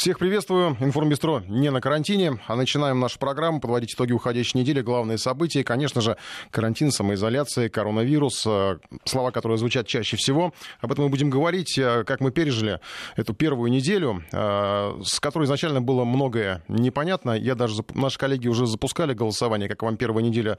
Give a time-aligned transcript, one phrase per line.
[0.00, 0.78] Всех приветствую.
[0.80, 5.62] Информбистро не на карантине, а начинаем нашу программу, подводить итоги уходящей недели, главные события.
[5.62, 6.16] Конечно же,
[6.50, 10.54] карантин, самоизоляция, коронавирус, э, слова, которые звучат чаще всего.
[10.80, 12.80] Об этом мы будем говорить, э, как мы пережили
[13.16, 17.32] эту первую неделю, э, с которой изначально было многое непонятно.
[17.32, 20.56] Я даже, наши коллеги уже запускали голосование, как вам первая неделя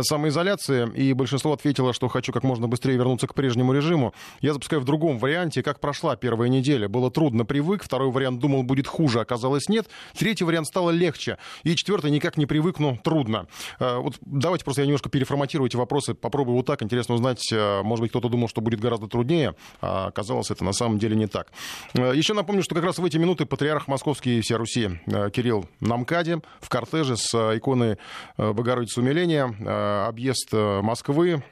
[0.00, 4.14] самоизоляции, и большинство ответило, что хочу как можно быстрее вернуться к прежнему режиму.
[4.40, 6.88] Я запускаю в другом варианте, как прошла первая неделя.
[6.88, 7.84] Было трудно, привык.
[7.84, 9.88] Второй вариант думал, будет будет хуже, оказалось нет.
[10.16, 11.36] Третий вариант стало легче.
[11.64, 13.46] И четвертый никак не привыкну, трудно.
[13.80, 16.82] Э, вот давайте просто я немножко переформатирую эти вопросы, попробую вот так.
[16.82, 20.72] Интересно узнать, э, может быть, кто-то думал, что будет гораздо труднее, а оказалось это на
[20.72, 21.48] самом деле не так.
[21.94, 25.00] Э, еще напомню, что как раз в эти минуты патриарх Московский и вся Руси
[25.32, 27.96] Кирилл на МКАДе в кортеже с иконой
[28.36, 31.42] Богородицы Умиления, объезд Москвы,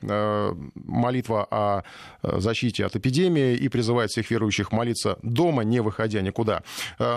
[0.74, 1.82] молитва о
[2.22, 6.62] защите от эпидемии и призывает всех верующих молиться дома, не выходя никуда.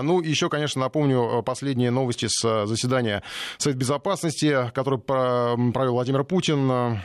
[0.01, 3.23] Ну, еще, конечно, напомню э, последние новости с э, заседания
[3.57, 6.99] Совета Безопасности, который провел Владимир Путин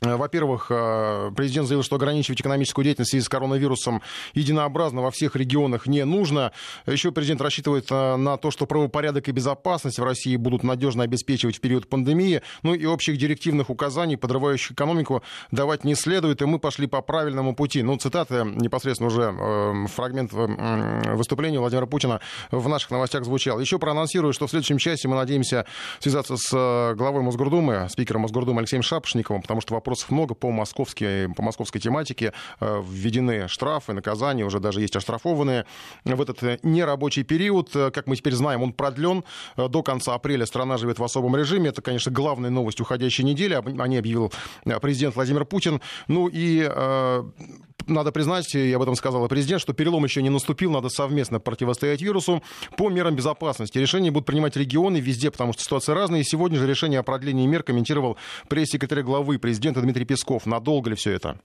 [0.00, 4.00] во-первых, э, президент заявил, что ограничивать экономическую деятельность в связи с коронавирусом
[4.32, 6.52] единообразно во всех регионах не нужно.
[6.86, 11.56] Еще президент рассчитывает э, на то, что правопорядок и безопасность в России будут надежно обеспечивать
[11.56, 12.40] в период пандемии.
[12.62, 16.40] Ну и общих директивных указаний, подрывающих экономику, давать не следует.
[16.40, 17.82] И мы пошли по правильному пути.
[17.82, 22.20] Ну, цитата непосредственно уже фрагмент выступления Владимира Путина
[22.50, 23.60] в наших новостях звучал.
[23.60, 25.66] Еще проанонсирую, что в следующем часе мы надеемся
[25.98, 31.28] связаться с главой Мосгордумы, спикером Мосгордумы Алексеем Шапошниковым, потому что вопрос вопросов много по, московской,
[31.34, 32.32] по московской тематике.
[32.60, 35.66] Э, введены штрафы, наказания, уже даже есть оштрафованные.
[36.04, 39.24] В этот э, нерабочий период, э, как мы теперь знаем, он продлен.
[39.56, 41.70] До конца апреля страна живет в особом режиме.
[41.70, 43.54] Это, конечно, главная новость уходящей недели.
[43.54, 44.32] О ней объявил
[44.80, 45.80] президент Владимир Путин.
[46.06, 46.68] Ну и
[47.86, 51.40] надо признать, я об этом сказал и президент, что перелом еще не наступил, надо совместно
[51.40, 52.42] противостоять вирусу
[52.76, 53.78] по мерам безопасности.
[53.78, 56.20] Решения будут принимать регионы везде, потому что ситуация разная.
[56.20, 58.16] И сегодня же решение о продлении мер комментировал
[58.48, 60.46] пресс-секретарь главы президента Дмитрий Песков.
[60.46, 61.38] Надолго ли все это?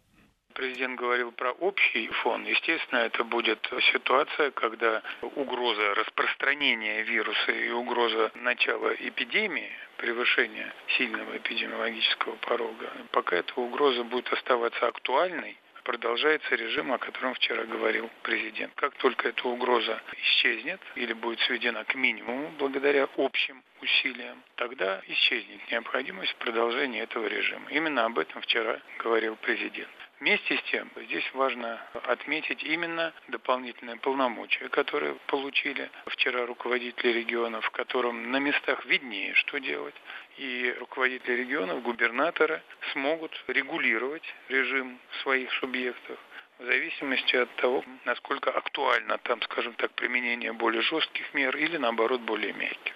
[0.53, 2.45] Президент говорил про общий фон.
[2.45, 3.59] Естественно, это будет
[3.91, 5.01] ситуация, когда
[5.35, 14.31] угроза распространения вируса и угроза начала эпидемии превышения сильного эпидемиологического порога, пока эта угроза будет
[14.31, 18.73] оставаться актуальной, продолжается режим, о котором вчера говорил президент.
[18.75, 25.71] Как только эта угроза исчезнет или будет сведена к минимуму благодаря общим усилиям, тогда исчезнет
[25.71, 27.69] необходимость в продолжении этого режима.
[27.69, 29.89] Именно об этом вчера говорил президент.
[30.19, 37.71] Вместе с тем, здесь важно отметить именно дополнительные полномочия, которые получили вчера руководители регионов, в
[37.71, 39.95] котором на местах виднее, что делать.
[40.37, 42.61] И руководители регионов, губернаторы
[42.93, 46.17] смогут регулировать режим своих субъектов
[46.59, 52.21] в зависимости от того, насколько актуально там, скажем так, применение более жестких мер или наоборот
[52.21, 52.93] более мягких.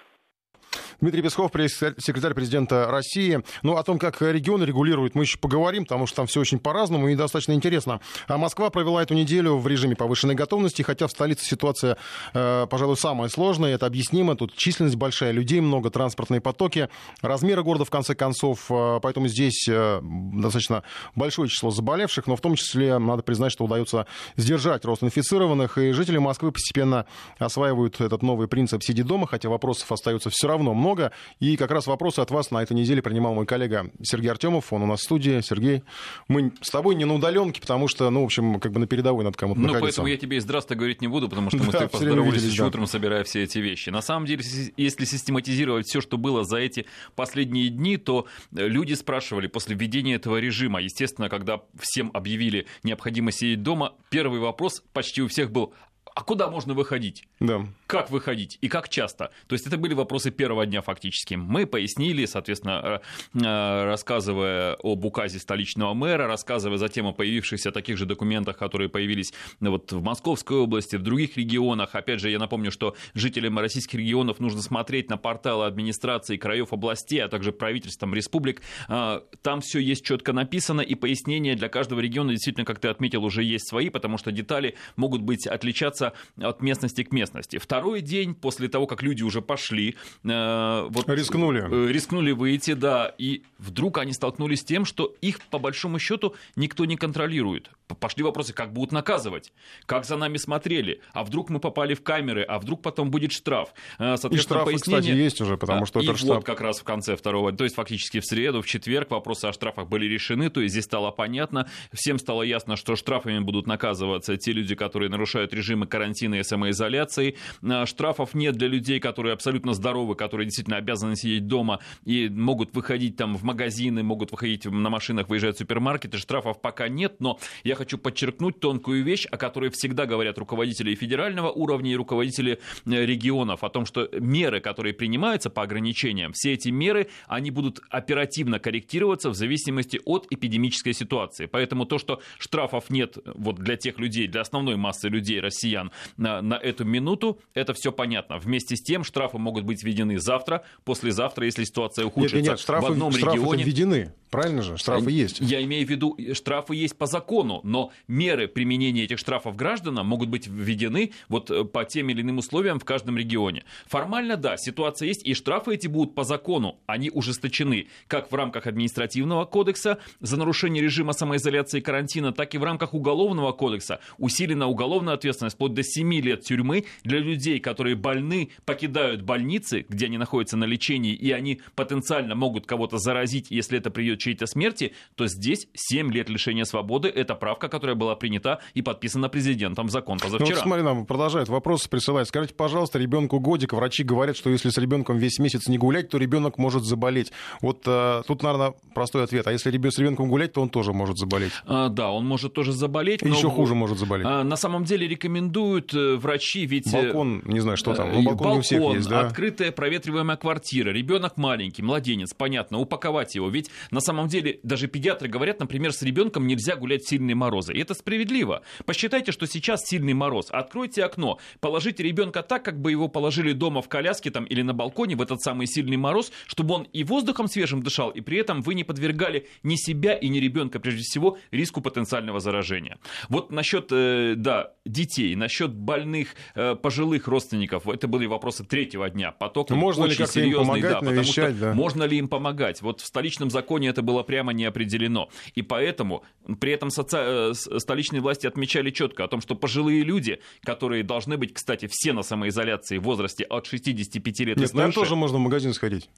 [1.00, 3.42] Дмитрий Песков, секретарь президента России.
[3.62, 7.08] Ну, о том, как регионы регулируют, мы еще поговорим, потому что там все очень по-разному
[7.08, 8.00] и достаточно интересно.
[8.28, 11.96] А Москва провела эту неделю в режиме повышенной готовности, хотя в столице ситуация,
[12.34, 14.36] э, пожалуй, самая сложная, это объяснимо.
[14.36, 16.88] Тут численность большая, людей много, транспортные потоки,
[17.22, 18.70] размеры города, в конце концов.
[18.70, 20.82] Э, поэтому здесь э, достаточно
[21.14, 25.92] большое число заболевших, но в том числе, надо признать, что удается сдержать рост инфицированных, и
[25.92, 27.06] жители Москвы постепенно
[27.38, 31.12] осваивают этот новый принцип «сиди дома», хотя вопросов остается все равно много много.
[31.38, 34.72] И как раз вопросы от вас на этой неделе принимал мой коллега Сергей Артемов.
[34.72, 35.40] Он у нас в студии.
[35.40, 35.82] Сергей,
[36.28, 39.24] мы с тобой не на удаленке, потому что, ну, в общем, как бы на передовой
[39.24, 39.86] надо кому-то Ну, находиться.
[39.86, 42.66] поэтому я тебе и здравствуй говорить не буду, потому что мы с тобой поздоровались еще
[42.66, 43.90] утром, собирая все эти вещи.
[43.90, 44.42] На самом деле,
[44.76, 50.14] если систематизировать все, что было за эти последние дни, то э, люди спрашивали после введения
[50.14, 55.72] этого режима, естественно, когда всем объявили необходимость сидеть дома, первый вопрос почти у всех был,
[56.14, 57.28] а куда можно выходить?
[57.38, 57.66] Да.
[57.86, 59.30] Как выходить и как часто?
[59.46, 61.34] То есть это были вопросы первого дня фактически.
[61.34, 63.00] Мы пояснили, соответственно,
[63.34, 68.88] э, э, рассказывая об указе столичного мэра, рассказывая затем о появившихся таких же документах, которые
[68.88, 71.94] появились ну, вот в Московской области, в других регионах.
[71.94, 77.20] Опять же, я напомню, что жителям российских регионов нужно смотреть на порталы администрации краев областей,
[77.20, 78.62] а также правительством республик.
[78.88, 83.24] Э, там все есть четко написано, и пояснения для каждого региона действительно, как ты отметил,
[83.24, 87.58] уже есть свои, потому что детали могут быть отличаться меняться от местности к местности.
[87.58, 93.14] Второй день после того, как люди уже пошли, э, вот, рискнули, э, рискнули выйти, да,
[93.18, 97.70] и вдруг они столкнулись с тем, что их по большому счету никто не контролирует.
[97.98, 99.52] Пошли вопросы, как будут наказывать,
[99.86, 103.74] как за нами смотрели, а вдруг мы попали в камеры, а вдруг потом будет штраф.
[103.98, 105.00] Э, и штрафы, пояснение...
[105.00, 106.44] кстати, есть уже, потому что и это вот штраф...
[106.44, 109.88] как раз в конце второго, то есть фактически в среду, в четверг вопросы о штрафах
[109.88, 114.52] были решены, то есть здесь стало понятно, всем стало ясно, что штрафами будут наказываться те
[114.52, 117.36] люди, которые нарушают режимы карантина и самоизоляции.
[117.62, 122.74] Э, штрафов нет для людей, которые абсолютно здоровы, которые действительно обязаны сидеть дома и могут
[122.74, 126.18] выходить там в магазины, могут выходить на машинах, выезжать в супермаркеты.
[126.18, 131.50] Штрафов пока нет, но я хочу подчеркнуть тонкую вещь, о которой всегда говорят руководители федерального
[131.50, 136.68] уровня и руководители э, регионов, о том, что меры, которые принимаются по ограничениям, все эти
[136.68, 141.46] меры, они будут оперативно корректироваться в зависимости от эпидемической ситуации.
[141.46, 145.79] Поэтому то, что штрафов нет вот для тех людей, для основной массы людей, россиян,
[146.16, 148.38] на, на эту минуту, это все понятно.
[148.38, 152.88] Вместе с тем штрафы могут быть введены завтра, послезавтра, если ситуация ухудшится нет, нет, штрафы,
[152.88, 153.64] в одном штрафы регионе.
[153.64, 154.76] введены, правильно же?
[154.76, 155.40] Штрафы есть.
[155.40, 160.28] Я имею в виду, штрафы есть по закону, но меры применения этих штрафов гражданам могут
[160.28, 163.64] быть введены вот э, по тем или иным условиям в каждом регионе.
[163.86, 166.78] Формально, да, ситуация есть, и штрафы эти будут по закону.
[166.86, 172.58] Они ужесточены как в рамках административного кодекса за нарушение режима самоизоляции и карантина, так и
[172.58, 174.00] в рамках уголовного кодекса.
[174.18, 180.06] Усилена уголовная ответственность вплоть до 7 лет тюрьмы для людей, которые больны, покидают больницы, где
[180.06, 184.46] они находятся на лечении, и они потенциально могут кого-то заразить, если это приведет к чьей-то
[184.46, 187.08] смерти, то здесь 7 лет лишения свободы.
[187.08, 190.48] Это правка, которая была принята и подписана президентом в закон позавчера.
[190.48, 192.28] Ну, вот смотри, нам продолжает вопросы присылать.
[192.28, 196.18] Скажите, пожалуйста, ребенку годик, врачи говорят, что если с ребенком весь месяц не гулять, то
[196.18, 197.32] ребенок может заболеть.
[197.60, 199.46] Вот а, тут, наверное, простой ответ.
[199.46, 201.52] А если с ребенком гулять, то он тоже может заболеть.
[201.66, 203.22] А, да, он может тоже заболеть.
[203.22, 203.34] Но...
[203.34, 204.26] Еще хуже может заболеть.
[204.26, 206.92] А, на самом деле рекомендуют э, врачи, ведь...
[206.92, 208.08] Э, балкон, не знаю, что там.
[208.12, 209.20] Ну, балкон, балкон у всех есть, да?
[209.20, 213.48] открытая проветриваемая квартира, ребенок маленький, младенец, понятно, упаковать его.
[213.48, 217.72] Ведь на самом деле даже педиатры говорят, например, с ребенком нельзя гулять в сильные морозы.
[217.72, 218.62] И это справедливо.
[218.86, 220.46] Посчитайте, что сейчас сильный мороз.
[220.50, 224.74] Откройте окно, положите ребенка так, как бы его положили дома в коляске там, или на
[224.74, 228.62] балконе в этот самый сильный мороз, чтобы он и воздухом свежим дышал, и при этом
[228.62, 232.98] вы не подвергали ни себя и ни ребенка, прежде всего, риску потенциального заражения.
[233.28, 239.32] Вот насчет, э, да, детей, насчет больных, э, пожилых родственников, это были вопросы третьего дня.
[239.32, 241.74] Поток можно очень ли как серьезный, им помогать, да, навещать, потому что да.
[241.74, 242.82] можно ли им помогать.
[242.82, 245.28] Вот в столичном законе это было прямо не определено.
[245.54, 246.24] И поэтому
[246.60, 247.16] при этом соци...
[247.18, 252.12] Э, столичные власти отмечали четко о том, что пожилые люди, которые должны быть, кстати, все
[252.12, 254.86] на самоизоляции в возрасте от 65 лет Нет, и старше...
[254.86, 256.08] Нет, тоже можно в магазин сходить.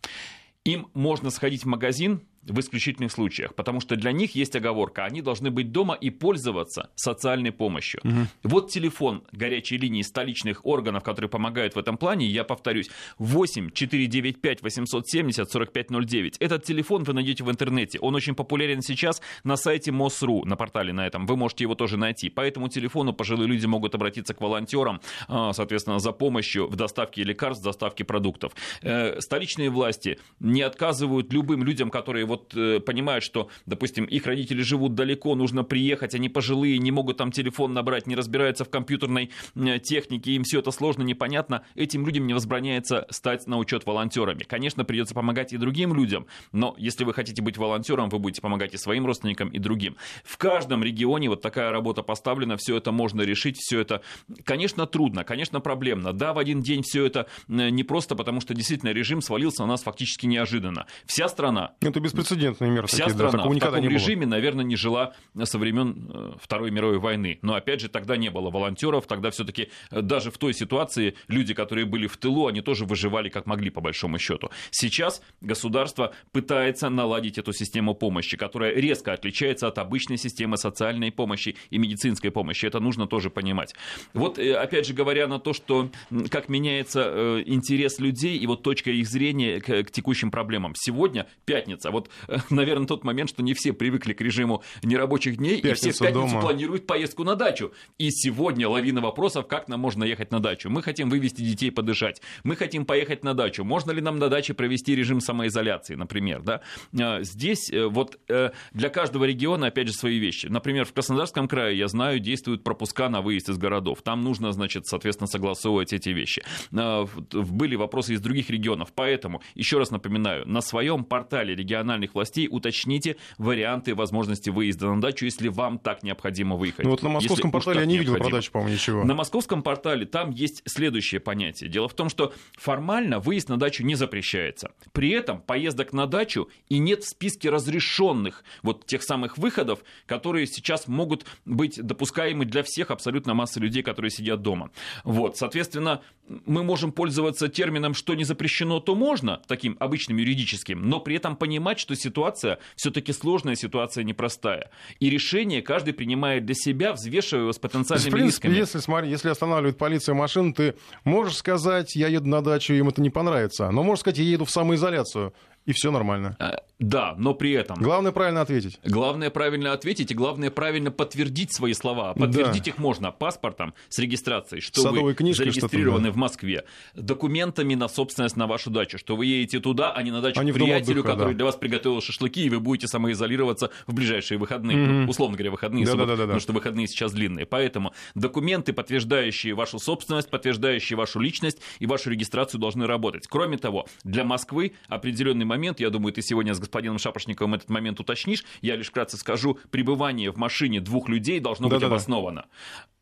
[0.64, 5.22] Им можно сходить в магазин, в исключительных случаях, потому что для них есть оговорка, они
[5.22, 8.00] должны быть дома и пользоваться социальной помощью.
[8.04, 8.26] Угу.
[8.44, 14.62] Вот телефон горячей линии столичных органов, которые помогают в этом плане, я повторюсь, 8 495
[14.62, 16.36] 870 4509.
[16.38, 20.92] Этот телефон вы найдете в интернете, он очень популярен сейчас на сайте МОСРУ, на портале
[20.92, 22.28] на этом, вы можете его тоже найти.
[22.28, 27.22] По этому телефону пожилые люди могут обратиться к волонтерам, а, соответственно, за помощью в доставке
[27.22, 28.52] лекарств, доставке продуктов.
[28.82, 34.62] Э, столичные власти не отказывают любым людям, которые вот э, понимают, что, допустим, их родители
[34.62, 39.30] живут далеко, нужно приехать, они пожилые, не могут там телефон набрать, не разбираются в компьютерной
[39.54, 44.44] э, технике, им все это сложно, непонятно, этим людям не возбраняется стать на учет волонтерами.
[44.44, 48.72] Конечно, придется помогать и другим людям, но если вы хотите быть волонтером, вы будете помогать
[48.72, 49.96] и своим родственникам, и другим.
[50.24, 54.00] В каждом регионе вот такая работа поставлена, все это можно решить, все это,
[54.44, 56.14] конечно, трудно, конечно, проблемно.
[56.14, 59.68] Да, в один день все это э, не просто, потому что действительно режим свалился на
[59.68, 60.86] нас фактически неожиданно.
[61.04, 61.74] Вся страна...
[61.80, 62.86] Это без беспрецедентные меры.
[62.86, 66.98] Вся такие, страна да, в таком режиме, наверное, не жила со времен э, Второй мировой
[66.98, 67.38] войны.
[67.42, 71.54] Но опять же, тогда не было волонтеров, тогда все-таки э, даже в той ситуации люди,
[71.54, 74.50] которые были в тылу, они тоже выживали как могли, по большому счету.
[74.70, 81.56] Сейчас государство пытается наладить эту систему помощи, которая резко отличается от обычной системы социальной помощи
[81.70, 82.66] и медицинской помощи.
[82.66, 83.74] Это нужно тоже понимать.
[84.14, 85.90] Вот, э, опять же, говоря на то, что
[86.30, 90.74] как меняется интерес людей и вот точка их зрения к, к текущим проблемам.
[90.76, 91.90] Сегодня пятница.
[91.90, 92.10] Вот
[92.50, 96.06] наверное, тот момент, что не все привыкли к режиму нерабочих дней, Пятницу и все в
[96.06, 96.40] пятницу дома.
[96.40, 97.72] планируют поездку на дачу.
[97.98, 100.70] И сегодня лавина вопросов, как нам можно ехать на дачу.
[100.70, 103.64] Мы хотим вывести детей подышать, мы хотим поехать на дачу.
[103.64, 106.60] Можно ли нам на даче провести режим самоизоляции, например, да?
[107.00, 110.46] А, здесь э, вот э, для каждого региона, опять же, свои вещи.
[110.46, 114.02] Например, в Краснодарском крае, я знаю, действуют пропуска на выезд из городов.
[114.02, 116.42] Там нужно, значит, соответственно, согласовывать эти вещи.
[116.70, 118.92] Были вопросы из других регионов.
[118.94, 121.54] Поэтому, еще раз напоминаю, на своем портале
[122.02, 126.84] региональных властей уточните варианты возможности выезда на дачу, если вам так необходимо выехать.
[126.84, 129.04] Ну вот на московском если портале я не видел про дачу, по-моему, ничего.
[129.04, 131.70] На московском портале там есть следующее понятие.
[131.70, 134.72] Дело в том, что формально выезд на дачу не запрещается.
[134.92, 140.46] При этом поездок на дачу и нет в списке разрешенных вот тех самых выходов, которые
[140.46, 144.70] сейчас могут быть допускаемы для всех абсолютно массы людей, которые сидят дома.
[145.04, 146.02] Вот, соответственно,
[146.46, 151.36] мы можем пользоваться термином, что не запрещено, то можно, таким обычным юридическим, но при этом
[151.36, 154.70] понимать, что что ситуация все-таки сложная, ситуация непростая.
[155.00, 158.60] И решение каждый принимает для себя, взвешивая его с потенциальными принципе, рисками.
[158.60, 163.00] Если, смотри, если останавливает полиция машину, ты можешь сказать, я еду на дачу, им это
[163.00, 163.70] не понравится.
[163.70, 165.32] Но можешь сказать, я еду в самоизоляцию
[165.64, 166.36] и все нормально.
[166.38, 167.76] А, да, но при этом...
[167.78, 168.80] Главное правильно ответить.
[168.84, 172.14] Главное правильно ответить, и главное правильно подтвердить свои слова.
[172.14, 172.70] Подтвердить да.
[172.70, 176.12] их можно паспортом с регистрацией, что Садовой вы книжкой, зарегистрированы да.
[176.12, 176.64] в Москве,
[176.94, 180.44] документами на собственность на вашу дачу, что вы едете туда, а не на дачу а
[180.44, 181.36] к приятелю, отдыха, который да.
[181.36, 184.76] для вас приготовил шашлыки, и вы будете самоизолироваться в ближайшие выходные.
[184.76, 185.08] Mm-hmm.
[185.08, 187.46] Условно говоря, выходные, да, да, да, да, потому что выходные сейчас длинные.
[187.46, 193.28] Поэтому документы, подтверждающие вашу собственность, подтверждающие вашу личность и вашу регистрацию должны работать.
[193.28, 198.00] Кроме того, для Москвы определенный момент, я думаю, ты сегодня с господином Шапошниковым этот момент
[198.00, 202.46] уточнишь, я лишь вкратце скажу, пребывание в машине двух людей должно да, быть да, обосновано.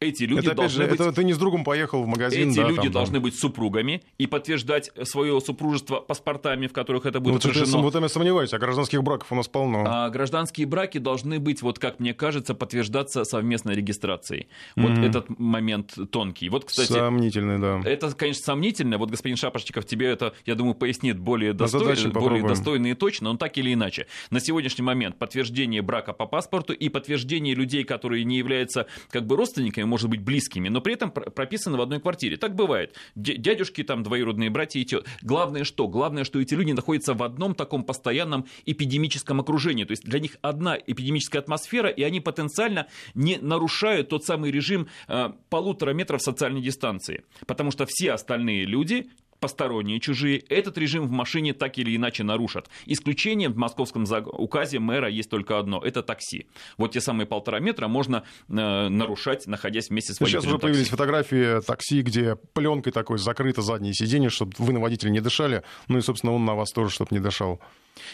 [0.00, 0.98] Эти люди это, должны же, быть...
[0.98, 2.48] Это ты не с другом поехал в магазин.
[2.48, 3.22] Эти да, люди там, должны там.
[3.24, 7.82] быть супругами и подтверждать свое супружество паспортами, в которых это будет ну, отражено.
[7.82, 9.84] Вот я сомневаюсь, а гражданских браков у нас полно.
[9.86, 14.48] А гражданские браки должны быть, вот как мне кажется, подтверждаться совместной регистрацией.
[14.74, 15.06] Вот mm-hmm.
[15.06, 16.48] этот момент тонкий.
[16.48, 17.82] Вот, кстати, Сомнительный, да.
[17.84, 18.96] Это, конечно, сомнительно.
[18.96, 22.10] Вот господин Шапошников тебе это, я думаю, пояснит более, достой...
[22.10, 24.06] более достойно и точно, но так или иначе.
[24.30, 29.36] На сегодняшний момент подтверждение брака по паспорту и подтверждение людей, которые не являются как бы
[29.36, 32.36] родственниками, может быть, близкими, но при этом прописаны в одной квартире.
[32.36, 32.94] Так бывает.
[33.14, 35.06] Дядюшки, там, двоюродные братья и тет.
[35.20, 35.88] Главное что?
[35.88, 39.84] Главное, что эти люди находятся в одном таком постоянном эпидемическом окружении.
[39.84, 44.88] То есть для них одна эпидемическая атмосфера, и они потенциально не нарушают тот самый режим
[45.08, 47.24] э, полутора метров социальной дистанции.
[47.46, 52.68] Потому что все остальные люди посторонние, чужие, этот режим в машине так или иначе нарушат.
[52.86, 56.46] Исключением в московском указе мэра есть только одно– это такси.
[56.76, 60.66] Вот те самые полтора метра можно э, нарушать, находясь вместе с водителем Сейчас уже такси.
[60.66, 65.62] появились фотографии такси, где пленкой такой закрыто заднее сиденье, чтобы вы на водителя не дышали,
[65.88, 67.60] ну и, собственно, он на вас тоже, чтобы не дышал.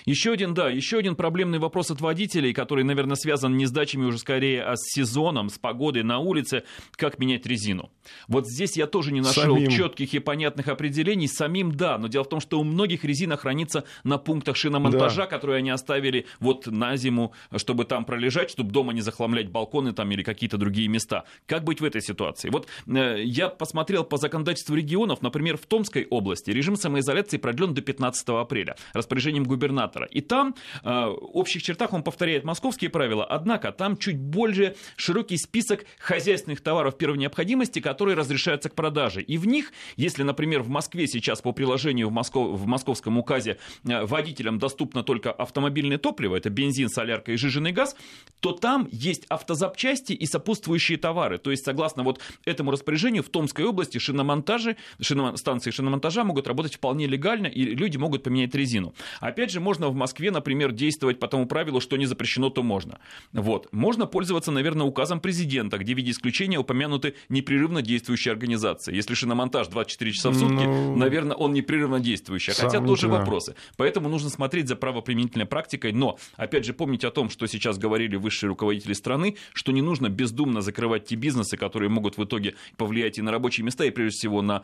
[0.05, 4.05] Еще один, да, еще один проблемный вопрос от водителей, который, наверное, связан не с дачами
[4.05, 6.65] уже скорее, а с сезоном, с погодой на улице,
[6.97, 7.91] как менять резину.
[8.29, 9.71] Вот здесь я тоже не нашел самим.
[9.71, 11.29] четких и понятных определений.
[11.29, 15.27] Самим, да, но дело в том, что у многих резина хранится на пунктах шиномонтажа, да.
[15.27, 20.11] которые они оставили вот на зиму, чтобы там пролежать, чтобы дома не захламлять балконы там
[20.13, 21.25] или какие-то другие места.
[21.47, 22.51] Как быть в этой ситуации?
[22.51, 27.83] Вот э, я посмотрел по законодательству регионов, например, в Томской области режим самоизоляции продлен до
[27.83, 30.07] 15 апреля распоряжением губернатора губернатора.
[30.07, 30.55] И там
[30.85, 36.61] э, в общих чертах он повторяет московские правила, однако там чуть больше широкий список хозяйственных
[36.61, 39.23] товаров первой необходимости, которые разрешаются к продаже.
[39.23, 43.59] И в них, если, например, в Москве сейчас по приложению в, Москов, в московском указе
[43.85, 47.97] э, водителям доступно только автомобильное топливо, это бензин, солярка и жиженый газ,
[48.41, 51.39] то там есть автозапчасти и сопутствующие товары.
[51.39, 56.75] То есть, согласно вот этому распоряжению, в Томской области шиномонтажи, шиномон, станции шиномонтажа могут работать
[56.75, 58.95] вполне легально, и люди могут поменять резину.
[59.21, 62.63] Опять же, же можно в Москве, например, действовать по тому правилу, что не запрещено, то
[62.63, 62.99] можно.
[63.33, 63.69] Вот.
[63.73, 68.95] Можно пользоваться, наверное, указом президента, где в виде исключения упомянуты непрерывно действующие организации.
[68.95, 72.53] Если шиномонтаж 24 часа в сутки, ну, наверное, он непрерывно действующий.
[72.53, 73.55] Хотя тоже вопросы.
[73.77, 75.93] Поэтому нужно смотреть за правоприменительной практикой.
[75.93, 80.09] Но, опять же, помнить о том, что сейчас говорили высшие руководители страны, что не нужно
[80.09, 84.19] бездумно закрывать те бизнесы, которые могут в итоге повлиять и на рабочие места, и прежде
[84.19, 84.63] всего на,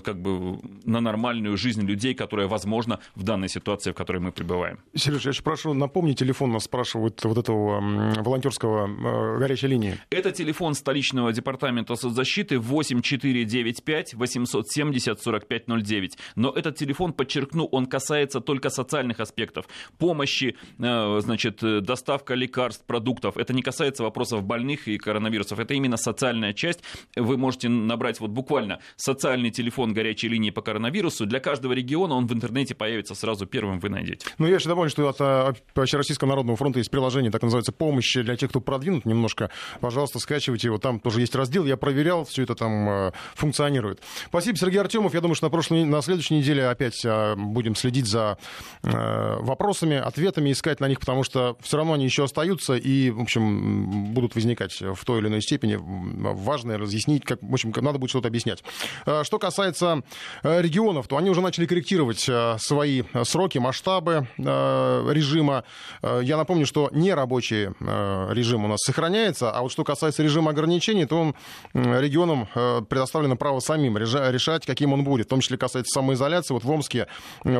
[0.00, 4.32] как бы, на нормальную жизнь людей, которая возможна в данной ситуации, в которой которой мы
[4.32, 4.78] пребываем.
[4.94, 7.80] Сереж, я еще прошу, напомни телефон, нас спрашивают вот этого
[8.22, 9.98] волонтерского э, горячей линии.
[10.10, 16.18] Это телефон столичного департамента соцзащиты 8495 870 4509.
[16.36, 19.66] Но этот телефон, подчеркну, он касается только социальных аспектов.
[19.98, 23.36] Помощи, э, значит, доставка лекарств, продуктов.
[23.36, 25.58] Это не касается вопросов больных и коронавирусов.
[25.58, 26.82] Это именно социальная часть.
[27.16, 31.26] Вы можете набрать вот буквально социальный телефон горячей линии по коронавирусу.
[31.26, 34.26] Для каждого региона он в интернете появится сразу первым, вы найдете найдете.
[34.38, 38.14] Ну, я еще добавлю, что от а, Общероссийского народного фронта есть приложение, так называется, «Помощь
[38.14, 39.50] для тех, кто продвинут немножко».
[39.80, 41.64] Пожалуйста, скачивайте его, там тоже есть раздел.
[41.64, 44.00] Я проверял, все это там а, функционирует.
[44.28, 45.14] Спасибо, Сергей Артемов.
[45.14, 48.38] Я думаю, что на, прошлой, на следующей неделе опять а, будем следить за
[48.82, 54.12] вопросами, ответами, искать на них, потому что все равно они еще остаются и, в общем,
[54.12, 55.78] будут возникать в той или иной степени.
[55.78, 58.62] Важно разъяснить, как, в общем, надо будет что-то объяснять.
[59.04, 60.02] Что касается
[60.42, 62.28] регионов, то они уже начали корректировать
[62.60, 65.64] свои сроки, масштабы масштабы э, режима.
[66.02, 70.50] Э, я напомню, что нерабочий э, режим у нас сохраняется, а вот что касается режима
[70.50, 71.34] ограничений, то он
[71.74, 72.48] регионам
[72.88, 75.28] предоставлено право самим решать, каким он будет.
[75.28, 76.54] том числе касается самоизоляции.
[76.54, 77.06] Вот в Омске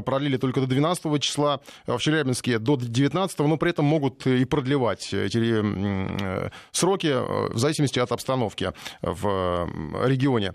[0.05, 5.13] продлили только до 12 числа, в Челябинске до 19, но при этом могут и продлевать
[5.13, 5.63] эти
[6.73, 7.15] сроки
[7.53, 9.69] в зависимости от обстановки в
[10.05, 10.55] регионе.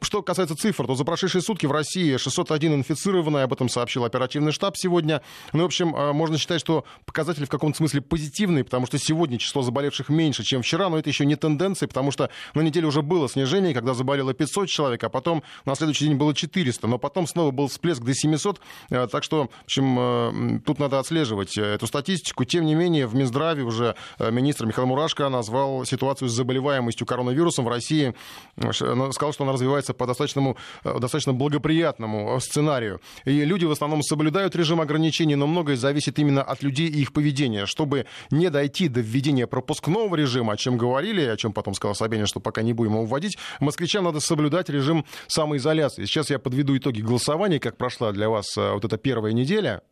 [0.00, 4.52] Что касается цифр, то за прошедшие сутки в России 601 инфицированные, об этом сообщил оперативный
[4.52, 5.19] штаб сегодня.
[5.52, 9.62] Ну, в общем, можно считать, что показатели в каком-то смысле позитивные, потому что сегодня число
[9.62, 13.28] заболевших меньше, чем вчера, но это еще не тенденция, потому что на неделе уже было
[13.28, 17.50] снижение, когда заболело 500 человек, а потом на следующий день было 400, но потом снова
[17.50, 18.60] был всплеск до 700,
[18.90, 22.44] э, так что, в общем, э, тут надо отслеживать эту статистику.
[22.44, 27.68] Тем не менее, в Минздраве уже министр Михаил Мурашко назвал ситуацию с заболеваемостью коронавирусом в
[27.68, 28.14] России,
[28.56, 33.00] сказал, что она развивается по достаточному, достаточно благоприятному сценарию.
[33.24, 37.12] И люди в основном соблюдают режим ограничений, но многое зависит именно от людей и их
[37.12, 37.66] поведения.
[37.66, 42.26] Чтобы не дойти до введения пропускного режима, о чем говорили, о чем потом сказал Собянин,
[42.26, 46.04] что пока не будем его вводить, москвичам надо соблюдать режим самоизоляции.
[46.04, 49.82] Сейчас я подведу итоги голосования, как прошла для вас э, вот эта первая неделя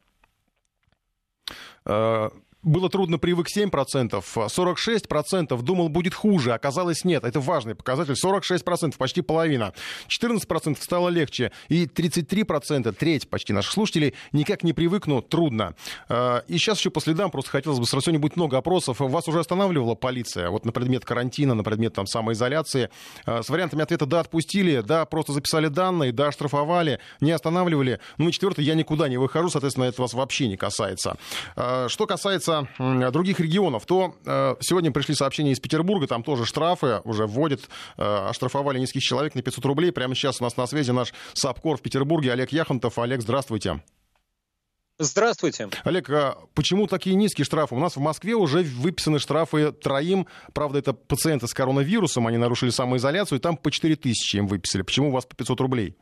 [1.84, 2.30] э,
[2.62, 7.24] было трудно привык 7%, 46% думал будет хуже, оказалось нет.
[7.24, 9.72] Это важный показатель, 46%, почти половина.
[10.08, 15.74] 14% стало легче, и 33%, треть почти наших слушателей, никак не привыкну, трудно.
[16.08, 18.96] А, и сейчас еще по следам просто хотелось бы сразу, сегодня будет много опросов.
[19.00, 22.90] Вас уже останавливала полиция, вот на предмет карантина, на предмет там самоизоляции.
[23.24, 28.00] А, с вариантами ответа «да, отпустили», «да, просто записали данные», «да, оштрафовали», «не останавливали».
[28.16, 31.16] Ну и четвертое, «я никуда не выхожу», соответственно, это вас вообще не касается.
[31.54, 36.44] А, что касается касается других регионов, то э, сегодня пришли сообщения из Петербурга, там тоже
[36.44, 39.92] штрафы уже вводят, э, оштрафовали низких человек на 500 рублей.
[39.92, 42.98] Прямо сейчас у нас на связи наш САПКОР в Петербурге Олег Яхонтов.
[42.98, 43.82] Олег, здравствуйте.
[45.00, 45.68] Здравствуйте.
[45.84, 47.76] Олег, а почему такие низкие штрафы?
[47.76, 50.26] У нас в Москве уже выписаны штрафы троим.
[50.52, 54.82] Правда, это пациенты с коронавирусом, они нарушили самоизоляцию, и там по 4 тысячи им выписали.
[54.82, 55.94] Почему у вас по 500 рублей?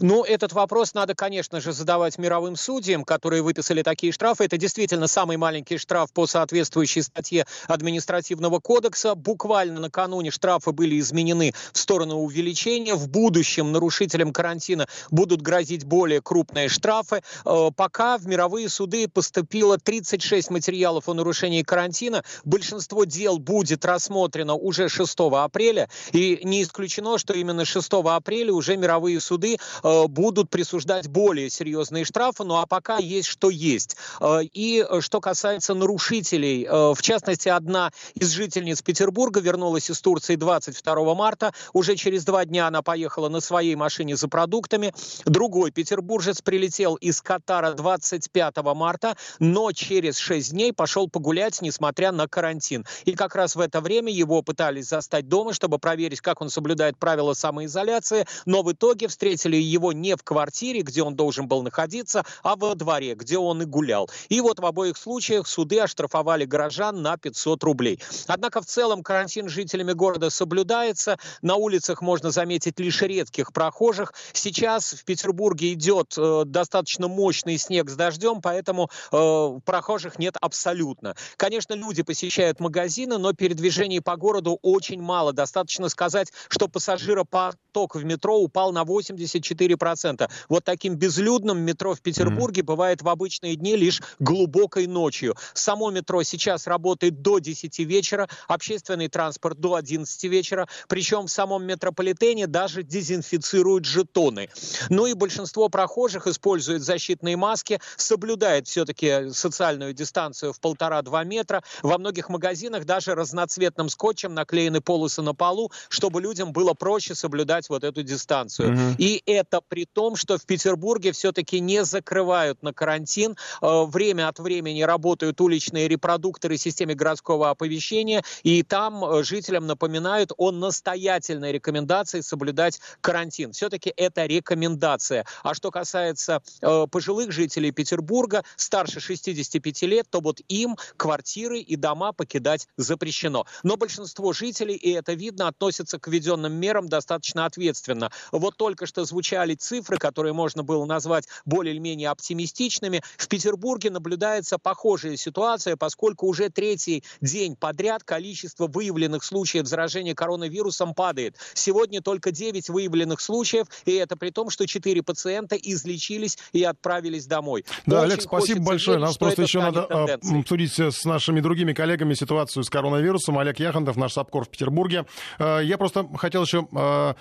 [0.00, 4.44] Ну, этот вопрос надо, конечно же, задавать мировым судьям, которые выписали такие штрафы.
[4.44, 9.14] Это действительно самый маленький штраф по соответствующей статье административного кодекса.
[9.14, 12.94] Буквально накануне штрафы были изменены в сторону увеличения.
[12.94, 17.22] В будущем нарушителям карантина будут грозить более крупные штрафы.
[17.44, 22.24] Э, пока в мировые суды поступило 36 материалов о нарушении карантина.
[22.44, 25.88] Большинство дел будет рассмотрено уже 6 апреля.
[26.12, 32.44] И не исключено, что именно 6 апреля уже мировые суды будут присуждать более серьезные штрафы,
[32.44, 33.96] ну а пока есть что есть.
[34.20, 40.36] Э, и э, что касается нарушителей, в частности, одна из жительниц Петербурга вернулась из Турции
[40.36, 44.92] 22 марта, уже через два дня она поехала на своей машине за продуктами.
[45.24, 52.28] Другой петербуржец прилетел из Катара 25 марта, но через 6 дней пошел погулять, несмотря на
[52.28, 52.84] карантин.
[53.04, 56.98] И как раз в это время его пытались застать дома, чтобы проверить, как он соблюдает
[56.98, 61.62] правила самоизоляции, но в итоге встретили встретили его не в квартире, где он должен был
[61.62, 64.10] находиться, а во дворе, где он и гулял.
[64.28, 68.00] И вот в обоих случаях суды оштрафовали горожан на 500 рублей.
[68.26, 71.18] Однако в целом карантин жителями города соблюдается.
[71.42, 74.14] На улицах можно заметить лишь редких прохожих.
[74.32, 81.14] Сейчас в Петербурге идет э, достаточно мощный снег с дождем, поэтому э, прохожих нет абсолютно.
[81.36, 85.32] Конечно, люди посещают магазины, но передвижений по городу очень мало.
[85.32, 90.28] Достаточно сказать, что пассажиропоток в метро упал на 80 4%.
[90.48, 92.64] Вот таким безлюдным метро в Петербурге mm-hmm.
[92.64, 95.36] бывает в обычные дни лишь глубокой ночью.
[95.54, 101.64] Само метро сейчас работает до 10 вечера, общественный транспорт до 11 вечера, причем в самом
[101.64, 104.48] метрополитене даже дезинфицируют жетоны.
[104.88, 111.62] Ну и большинство прохожих используют защитные маски, соблюдает все-таки социальную дистанцию в полтора-два метра.
[111.82, 117.68] Во многих магазинах даже разноцветным скотчем наклеены полосы на полу, чтобы людям было проще соблюдать
[117.68, 118.72] вот эту дистанцию.
[118.72, 118.94] Mm-hmm.
[118.98, 123.36] И это при том, что в Петербурге все-таки не закрывают на карантин.
[123.60, 130.32] Э, время от времени работают уличные репродукторы системы городского оповещения, и там э, жителям напоминают
[130.36, 133.52] о настоятельной рекомендации соблюдать карантин.
[133.52, 135.26] Все-таки это рекомендация.
[135.42, 141.76] А что касается э, пожилых жителей Петербурга, старше 65 лет, то вот им квартиры и
[141.76, 143.44] дома покидать запрещено.
[143.62, 148.10] Но большинство жителей, и это видно, относятся к введенным мерам достаточно ответственно.
[148.30, 153.00] Вот только что звучит звучали цифры, которые можно было назвать более-менее оптимистичными.
[153.16, 160.92] В Петербурге наблюдается похожая ситуация, поскольку уже третий день подряд количество выявленных случаев заражения коронавирусом
[160.92, 161.36] падает.
[161.54, 167.24] Сегодня только 9 выявленных случаев, и это при том, что 4 пациента излечились и отправились
[167.26, 167.64] домой.
[167.86, 168.98] Да, Очень Олег, спасибо большое.
[168.98, 173.38] Верить, Нам просто еще надо а, обсудить с нашими другими коллегами ситуацию с коронавирусом.
[173.38, 175.06] Олег Яхонтов, наш САПКОР в Петербурге.
[175.38, 177.14] А, я просто хотел еще а,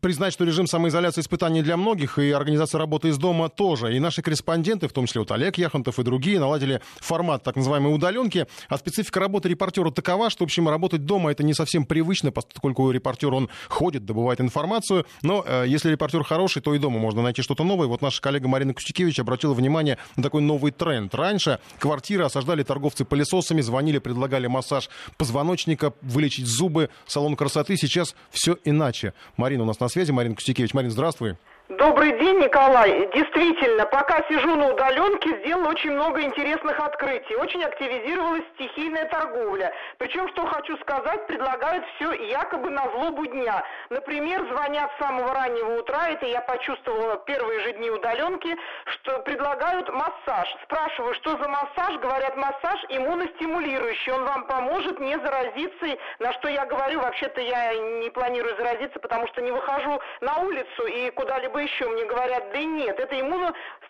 [0.00, 3.94] признать знать, что режим самоизоляции испытаний для многих, и организация работы из дома тоже.
[3.94, 7.94] И наши корреспонденты, в том числе вот Олег Яхонтов и другие, наладили формат так называемой
[7.94, 8.46] удаленки.
[8.70, 12.90] А специфика работы репортера такова, что, в общем, работать дома это не совсем привычно, поскольку
[12.90, 15.04] репортер, он ходит, добывает информацию.
[15.20, 17.86] Но э, если репортер хороший, то и дома можно найти что-то новое.
[17.86, 21.14] Вот наша коллега Марина Кустикевич обратила внимание на такой новый тренд.
[21.14, 27.76] Раньше квартиры осаждали торговцы пылесосами, звонили, предлагали массаж позвоночника, вылечить зубы, салон красоты.
[27.76, 29.12] Сейчас все иначе.
[29.36, 30.13] Марина у нас на связи.
[30.14, 30.74] Марина Кустикевич.
[30.74, 31.36] Марин, здравствуй.
[31.70, 33.08] Добрый день, Николай.
[33.14, 37.36] Действительно, пока сижу на удаленке, сделал очень много интересных открытий.
[37.36, 39.72] Очень активизировалась стихийная торговля.
[39.96, 43.64] Причем, что хочу сказать, предлагают все якобы на злобу дня.
[43.88, 49.88] Например, звонят с самого раннего утра, это я почувствовала первые же дни удаленки, что предлагают
[49.88, 50.54] массаж.
[50.64, 51.96] Спрашиваю, что за массаж?
[51.96, 54.12] Говорят, массаж иммуностимулирующий.
[54.12, 55.86] Он вам поможет не заразиться.
[56.18, 60.84] На что я говорю, вообще-то я не планирую заразиться, потому что не выхожу на улицу
[60.84, 63.20] и куда-либо либо еще мне говорят, да нет, это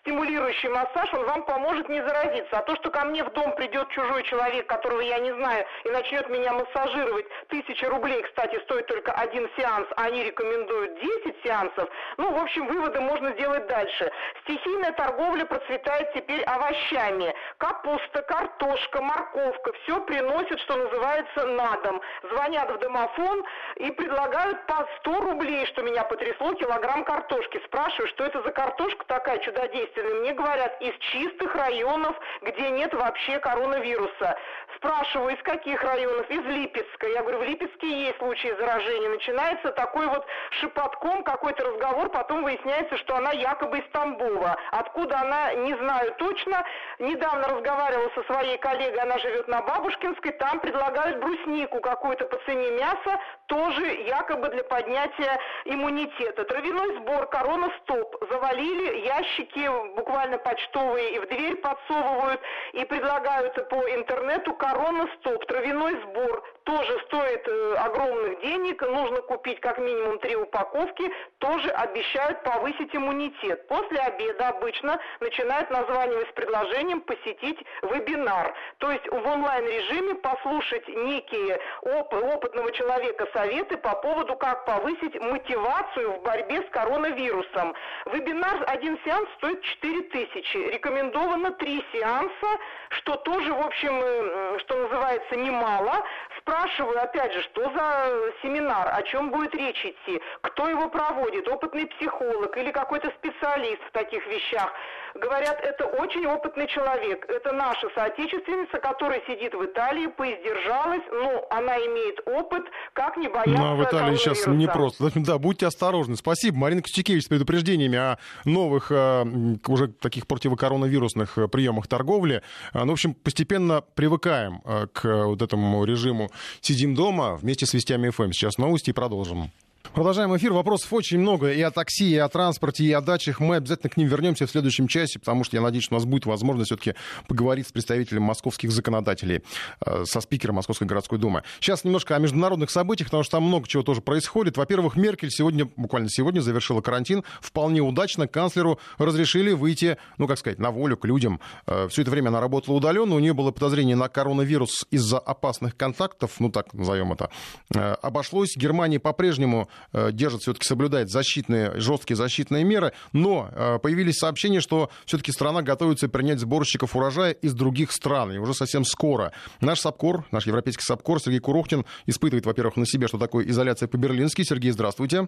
[0.05, 2.57] иммуностимулирующий массаж, он вам поможет не заразиться.
[2.57, 5.89] А то, что ко мне в дом придет чужой человек, которого я не знаю, и
[5.89, 11.89] начнет меня массажировать, тысяча рублей, кстати, стоит только один сеанс, а они рекомендуют 10 сеансов,
[12.17, 14.11] ну, в общем, выводы можно сделать дальше.
[14.43, 17.33] Стихийная торговля процветает теперь овощами.
[17.57, 22.01] Капуста, картошка, морковка, все приносят, что называется, на дом.
[22.31, 23.43] Звонят в домофон
[23.75, 27.61] и предлагают по 100 рублей, что меня потрясло, килограмм картошки.
[27.65, 29.94] Спрашиваю, что это за картошка такая чудодейственная.
[30.03, 34.37] Мне говорят, из чистых районов, где нет вообще коронавируса.
[34.77, 36.29] Спрашиваю, из каких районов?
[36.29, 37.07] Из Липецка.
[37.07, 39.09] Я говорю, в Липецке есть случаи заражения.
[39.09, 40.25] Начинается такой вот
[40.59, 44.57] шепотком какой-то разговор, потом выясняется, что она якобы из Тамбова.
[44.71, 46.63] Откуда она, не знаю точно.
[46.99, 52.71] Недавно разговаривала со своей коллегой, она живет на Бабушкинской, там предлагают бруснику какую-то по цене
[52.71, 56.43] мяса, тоже якобы для поднятия иммунитета.
[56.45, 58.15] Травяной сбор корона стоп.
[58.29, 62.41] Завалили ящики буквально почтовые и в дверь подсовывают
[62.73, 69.59] и предлагают по интернету корона стоп, травяной сбор, тоже стоит э, огромных денег, нужно купить
[69.59, 73.67] как минимум три упаковки, тоже обещают повысить иммунитет.
[73.67, 78.53] После обеда обычно начинают названивать с предложением посетить вебинар.
[78.79, 86.13] То есть в онлайн-режиме послушать некие оп опытного человека советы по поводу, как повысить мотивацию
[86.13, 87.73] в борьбе с коронавирусом.
[88.05, 90.57] Вебинар, один сеанс стоит 4 тысячи.
[90.57, 92.59] Рекомендовано 3 сеанса,
[92.89, 96.03] что тоже, в общем, э, что называется, немало
[96.39, 101.87] спрашиваю, опять же, что за семинар, о чем будет речь идти, кто его проводит, опытный
[101.87, 104.71] психолог или какой-то специалист в таких вещах.
[105.15, 107.25] Говорят, это очень опытный человек.
[107.29, 113.51] Это наша соотечественница, которая сидит в Италии, поиздержалась, но она имеет опыт, как не бояться
[113.51, 115.09] Но в Италии сейчас не просто.
[115.15, 116.17] Да, будьте осторожны.
[116.17, 116.57] Спасибо.
[116.57, 119.25] Марина Костякевич с предупреждениями о новых э,
[119.67, 122.41] уже таких противокоронавирусных э, приемах торговли.
[122.73, 128.09] Э, ну, в общем, постепенно привыкаем к вот этому режиму «сидим дома» вместе с Вестями
[128.09, 128.31] ФМ.
[128.31, 129.49] Сейчас новости и продолжим.
[129.93, 130.51] Продолжаем эфир.
[130.51, 133.39] Вопросов очень много и о такси, и о транспорте, и о дачах.
[133.39, 136.05] Мы обязательно к ним вернемся в следующем часе, потому что я надеюсь, что у нас
[136.05, 136.95] будет возможность все-таки
[137.27, 139.41] поговорить с представителем московских законодателей,
[139.85, 141.43] э, со спикером Московской городской думы.
[141.61, 144.57] Сейчас немножко о международных событиях, потому что там много чего тоже происходит.
[144.57, 147.23] Во-первых, Меркель сегодня, буквально сегодня, завершила карантин.
[147.39, 151.39] Вполне удачно канцлеру разрешили выйти, ну, как сказать, на волю к людям.
[151.67, 153.15] Э, Все это время она работала удаленно.
[153.15, 157.29] У нее было подозрение на коронавирус из-за опасных контактов, ну, так назовем это.
[157.73, 158.57] Э, обошлось.
[158.57, 159.69] Германия по-прежнему
[160.11, 166.09] держит, все-таки соблюдает защитные, жесткие защитные меры, но э, появились сообщения, что все-таки страна готовится
[166.09, 169.31] принять сборщиков урожая из других стран, и уже совсем скоро.
[169.61, 174.43] Наш САПКОР, наш европейский САПКОР Сергей Курухтин испытывает, во-первых, на себе, что такое изоляция по-берлински.
[174.43, 175.27] Сергей, здравствуйте.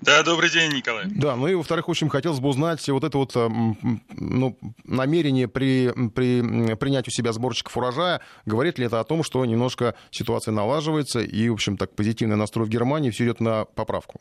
[0.00, 1.06] Да, добрый день, Николай.
[1.06, 6.74] Да, ну и во-вторых, очень хотелось бы узнать вот это вот ну, намерение при, при
[6.76, 8.20] принять у себя сборщиков урожая.
[8.46, 12.66] Говорит ли это о том, что немножко ситуация налаживается и, в общем, так позитивный настрой
[12.66, 14.20] в Германии, все идет на поправку?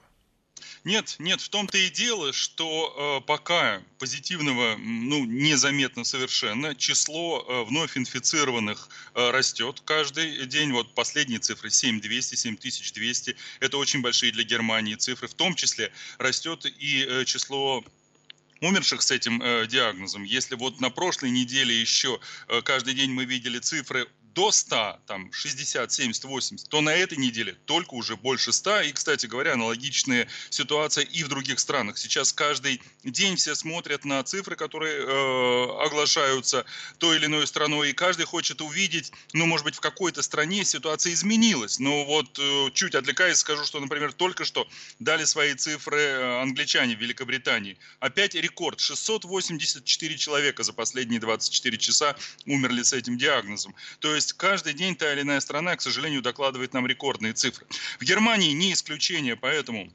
[0.84, 6.76] Нет, нет, в том-то и дело, что э, пока позитивного ну, незаметно совершенно.
[6.76, 10.74] Число э, вновь инфицированных э, растет каждый день.
[10.74, 13.38] Вот последние цифры 7200, 7200.
[13.62, 15.30] Это очень большие для Германии цифры.
[15.30, 17.82] В том числе растет и э, число
[18.60, 20.24] умерших с этим э, диагнозом.
[20.24, 22.20] Если вот на прошлой неделе еще
[22.50, 27.18] э, каждый день мы видели цифры до 100, там 60, 70, 80, то на этой
[27.18, 28.82] неделе только уже больше 100.
[28.82, 31.98] И, кстати говоря, аналогичная ситуация и в других странах.
[31.98, 36.66] Сейчас каждый день все смотрят на цифры, которые э, оглашаются
[36.98, 41.14] той или иной страной, и каждый хочет увидеть, ну, может быть, в какой-то стране ситуация
[41.14, 41.80] изменилась.
[41.80, 44.68] Но вот э, чуть отвлекаясь, скажу, что, например, только что
[45.00, 47.78] дали свои цифры э, англичане в Великобритании.
[48.00, 48.80] Опять рекорд.
[48.80, 52.16] 684 человека за последние 24 часа
[52.46, 53.76] умерли с этим диагнозом.
[54.00, 57.66] То есть каждый день та или иная страна, к сожалению, докладывает нам рекордные цифры.
[58.00, 59.92] В Германии не исключение, поэтому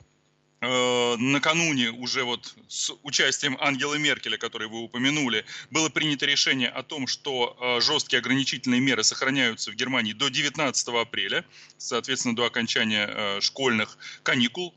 [0.60, 6.82] э, накануне уже вот с участием Ангелы Меркеля, который вы упомянули, было принято решение о
[6.82, 11.44] том, что э, жесткие ограничительные меры сохраняются в Германии до 19 апреля,
[11.78, 14.74] соответственно, до окончания э, школьных каникул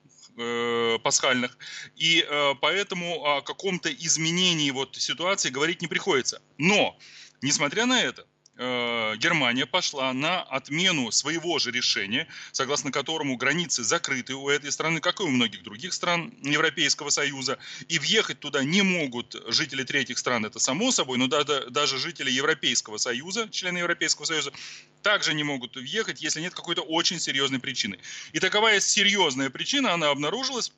[1.04, 1.58] пасхальных.
[1.98, 2.26] И
[2.62, 6.42] поэтому о каком-то изменении вот ситуации говорить не приходится.
[6.58, 6.98] Но,
[7.42, 8.26] несмотря на это,
[8.62, 15.19] Германия пошла на отмену своего же решения, согласно которому границы закрыты у этой страны, как
[15.19, 20.45] и у многих других стран Европейского Союза, и въехать туда не могут жители третьих стран,
[20.45, 24.54] это само собой, но даже жители Европейского Союза, члены Европейского Союза,
[25.02, 27.97] также не могут въехать, если нет какой-то очень серьезной причины.
[28.32, 30.71] И таковая серьезная причина, она обнаружилась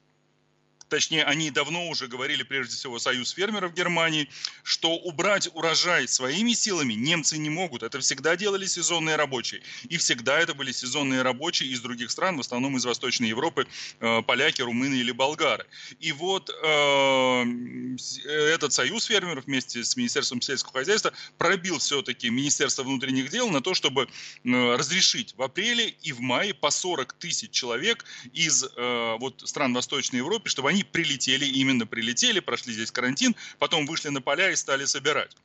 [0.94, 4.30] точнее, они давно уже говорили, прежде всего, Союз фермеров Германии,
[4.62, 7.82] что убрать урожай своими силами немцы не могут.
[7.82, 9.64] Это всегда делали сезонные рабочие.
[9.90, 13.66] И всегда это были сезонные рабочие из других стран, в основном из Восточной Европы,
[14.02, 15.66] э, поляки, румыны или болгары.
[16.00, 17.44] И вот э,
[18.28, 23.74] этот Союз фермеров вместе с Министерством сельского хозяйства пробил все-таки Министерство внутренних дел на то,
[23.74, 24.04] чтобы
[24.44, 29.74] э, разрешить в апреле и в мае по 40 тысяч человек из э, вот, стран
[29.74, 34.56] Восточной Европы, чтобы они прилетели, именно прилетели, прошли здесь карантин, потом вышли на поля и
[34.56, 35.36] стали собирать.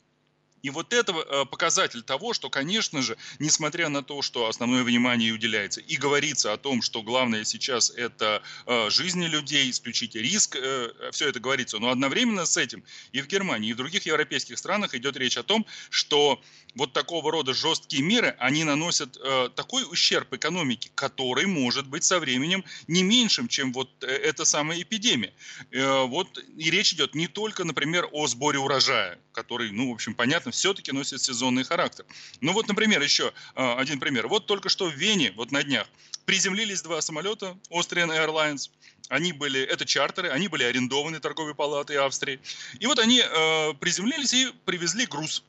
[0.63, 5.33] И вот это э, показатель того, что, конечно же, несмотря на то, что основное внимание
[5.33, 10.93] уделяется и говорится о том, что главное сейчас это э, жизни людей, исключить риск, э,
[11.13, 14.95] все это говорится, но одновременно с этим и в Германии, и в других европейских странах
[14.95, 16.41] идет речь о том, что
[16.75, 19.19] вот такого рода жесткие меры, они наносят
[19.55, 25.33] такой ущерб экономике, который может быть со временем не меньшим, чем вот эта самая эпидемия.
[25.73, 30.48] Вот и речь идет не только, например, о сборе урожая, который, ну, в общем, понятно,
[30.49, 32.05] конечно, все-таки носит сезонный характер.
[32.41, 34.29] Ну вот, например, еще а, один пример.
[34.29, 35.87] Вот только что в Вене, вот на днях,
[36.25, 38.71] приземлились два самолета Austrian Airlines.
[39.09, 42.41] Они были, это чартеры, они были арендованы торговой палатой Австрии.
[42.81, 45.43] И вот они э, приземлились и привезли груз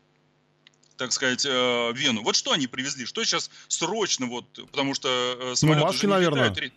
[0.97, 2.23] так сказать, в Вену.
[2.23, 3.05] Вот что они привезли?
[3.05, 6.49] Что сейчас срочно, вот, потому что самолеты ну, маски, наверное.
[6.49, 6.73] Летают,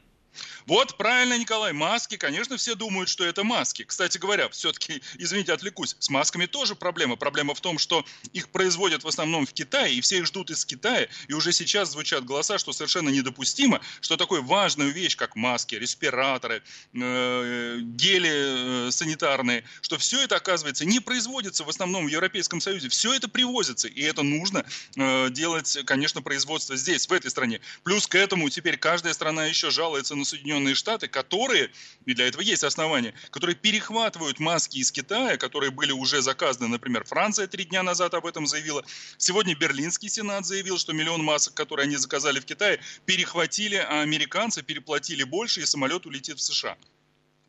[0.66, 3.84] вот правильно, Николай, маски, конечно, все думают, что это маски.
[3.84, 7.16] Кстати говоря, все-таки, извините, отвлекусь, с масками тоже проблема.
[7.16, 10.64] Проблема в том, что их производят в основном в Китае, и все их ждут из
[10.64, 15.74] Китая, и уже сейчас звучат голоса, что совершенно недопустимо, что такую важную вещь, как маски,
[15.74, 16.62] респираторы,
[16.94, 22.88] э, гели э, санитарные, что все это, оказывается, не производится в основном в Европейском Союзе.
[22.88, 24.64] Все это привозится, и это нужно
[24.96, 27.60] э, делать, конечно, производство здесь, в этой стране.
[27.82, 31.70] Плюс к этому теперь каждая страна еще жалуется на Соединенные Соединенные Штаты, которые,
[32.04, 37.04] и для этого есть основания, которые перехватывают маски из Китая, которые были уже заказаны, например,
[37.04, 38.84] Франция три дня назад об этом заявила.
[39.18, 44.62] Сегодня Берлинский Сенат заявил, что миллион масок, которые они заказали в Китае, перехватили, а американцы
[44.62, 46.76] переплатили больше, и самолет улетит в США.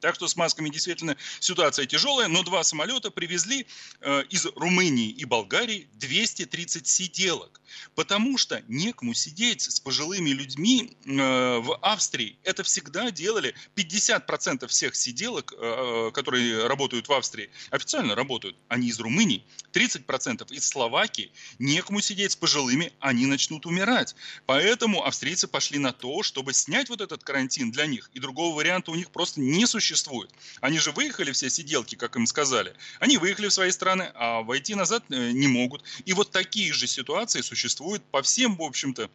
[0.03, 3.65] Так что с масками действительно ситуация тяжелая, но два самолета привезли
[4.01, 7.62] э, из Румынии и Болгарии 230 сиделок.
[7.95, 12.38] Потому что некому сидеть с пожилыми людьми э, в Австрии.
[12.43, 18.99] Это всегда делали 50% всех сиделок, э, которые работают в Австрии, официально работают, они из
[18.99, 19.43] Румынии.
[19.73, 21.31] 30% из Словакии.
[21.59, 24.15] Некому сидеть с пожилыми, они начнут умирать.
[24.45, 28.09] Поэтому австрийцы пошли на то, чтобы снять вот этот карантин для них.
[28.13, 30.29] И другого варианта у них просто не существует.
[30.62, 32.75] Они же выехали все сиделки, как им сказали.
[32.99, 35.83] Они выехали в свои страны, а войти назад э, не могут.
[36.05, 37.62] И вот такие же ситуации существуют
[38.12, 39.10] по всем, в общем-то,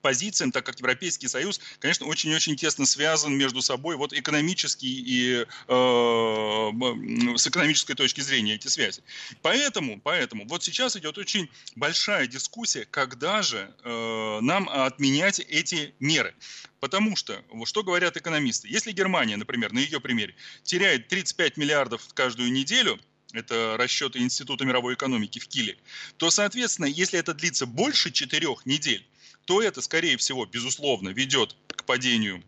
[0.00, 5.44] позициям, так как Европейский Союз, конечно, очень-очень тесно связан между собой вот экономически и э,
[7.36, 9.02] с экономической точки зрения эти связи.
[9.42, 16.34] Поэтому, поэтому вот сейчас идет очень большая дискуссия, когда же э, нам отменять эти меры.
[16.80, 22.50] Потому что, что говорят экономисты, если Германия, например, на ее примере, теряет 35 миллиардов каждую
[22.50, 22.98] неделю,
[23.32, 25.76] это расчеты Института мировой экономики в Киле,
[26.16, 29.06] то, соответственно, если это длится больше четырех недель,
[29.44, 32.42] то это, скорее всего, безусловно, ведет к падению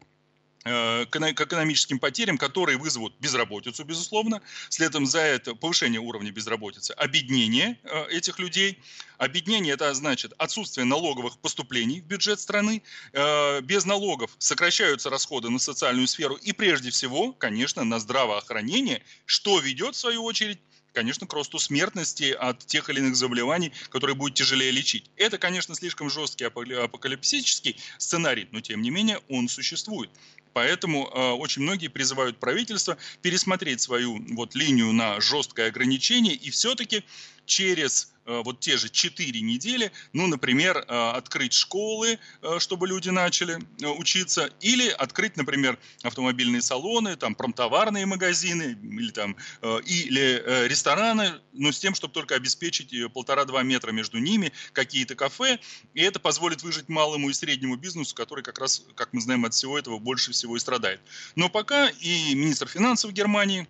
[0.65, 8.07] к экономическим потерям, которые вызовут безработицу, безусловно, следом за это повышение уровня безработицы, обеднение э,
[8.11, 8.79] этих людей.
[9.19, 12.83] Обеднение– это значит отсутствие налоговых поступлений в бюджет страны.
[13.13, 19.59] Э, без налогов сокращаются расходы на социальную сферу и прежде всего, конечно, на здравоохранение, что
[19.59, 20.59] ведет, в свою очередь,
[20.93, 25.11] конечно, к росту смертности от тех или иных заболеваний, которые будет тяжелее лечить.
[25.17, 30.11] Это, конечно, слишком жесткий апокалипсический сценарий, но тем не менее он существует.
[30.53, 37.05] Поэтому э, очень многие призывают правительство пересмотреть свою вот линию на жесткое ограничение и все-таки
[37.47, 43.09] через э, вот те же 4 недели, ну, например, э, открыть школы, э, чтобы люди
[43.09, 43.59] начали
[43.99, 51.79] учиться, или открыть, например, автомобильные салоны, там, промтоварные магазины, или там, или рестораны, но с
[51.79, 55.59] тем, чтобы только обеспечить полтора-два метра между ними, какие-то кафе,
[55.95, 59.55] и это позволит выжить малому и среднему бизнесу, который как раз, как мы знаем, от
[59.55, 61.01] всего этого больше всего и страдает.
[61.37, 63.67] Но пока и министр финансов Германии,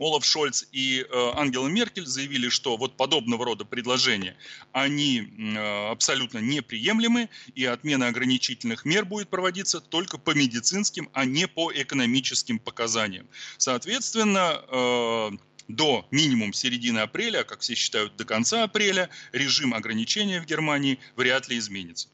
[0.00, 4.34] Олаф Шольц и э, Ангела Меркель заявили, что вот подобного рода предложения,
[4.72, 11.46] они э, абсолютно неприемлемы, и отмена ограничительных мер будет проводиться только по медицинским, а не
[11.46, 13.28] по экономическим показаниям.
[13.58, 15.30] Соответственно, э,
[15.68, 21.48] до минимум середины апреля, как все считают, до конца апреля, режим ограничения в Германии вряд
[21.48, 22.08] ли изменится.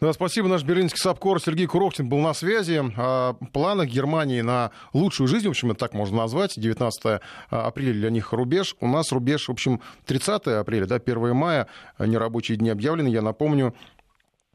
[0.00, 0.48] Да, спасибо.
[0.48, 2.80] Наш берлинский САПКОР Сергей Курохтин был на связи.
[2.96, 6.54] О планах Германии на лучшую жизнь, в общем, это так можно назвать.
[6.56, 8.76] 19 апреля для них рубеж.
[8.80, 11.66] У нас рубеж, в общем, 30 апреля, да, 1 мая.
[11.98, 13.08] Нерабочие дни объявлены.
[13.08, 13.74] Я напомню,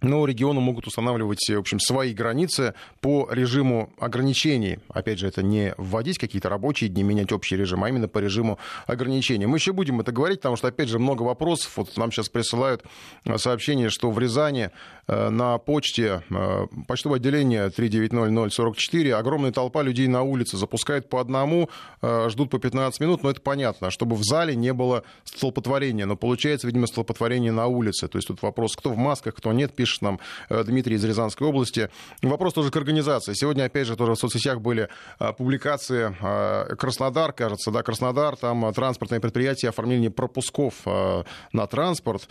[0.03, 4.79] но регионы могут устанавливать, в общем, свои границы по режиму ограничений.
[4.89, 8.59] Опять же, это не вводить какие-то рабочие дни, менять общий режим, а именно по режиму
[8.85, 9.45] ограничений.
[9.45, 11.71] Мы еще будем это говорить, потому что, опять же, много вопросов.
[11.77, 12.83] Вот нам сейчас присылают
[13.25, 14.71] э, сообщение, что в Рязани
[15.07, 21.69] э, на почте, э, почтовое отделение 3900044, огромная толпа людей на улице, запускают по одному,
[22.01, 26.05] ждут по 15 минут, но это понятно, чтобы в зале не было столпотворения.
[26.05, 28.07] Но получается, видимо, столпотворение на улице.
[28.07, 31.03] То есть тут вопрос, кто в масках, кто нет, пишет пишет нам э, Дмитрий из
[31.03, 31.89] Рязанской области.
[32.21, 33.33] Вопрос тоже к организации.
[33.33, 38.73] Сегодня, опять же, тоже в соцсетях были э, публикации э, Краснодар, кажется, да, Краснодар, там
[38.73, 42.27] транспортное предприятие оформления пропусков на транспорт,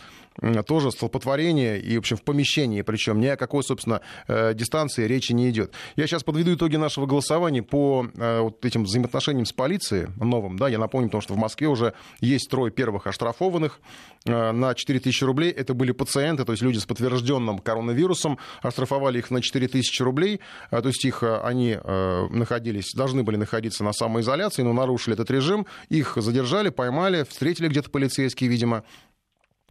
[0.65, 5.49] тоже столпотворение и, в общем, в помещении, причем ни о какой, собственно, дистанции речи не
[5.49, 5.73] идет.
[5.95, 10.79] Я сейчас подведу итоги нашего голосования по вот этим взаимоотношениям с полицией новым, да, я
[10.79, 13.79] напомню, потому что в Москве уже есть трое первых оштрафованных
[14.25, 19.31] на 4000 рублей, это были пациенты, то есть люди с подтвержденным зараженным коронавирусом, оштрафовали их
[19.31, 20.39] на 4000 рублей,
[20.71, 25.13] а, то есть их, э, они э, находились, должны были находиться на самоизоляции, но нарушили
[25.15, 28.83] этот режим, их задержали, поймали, встретили где-то полицейские, видимо,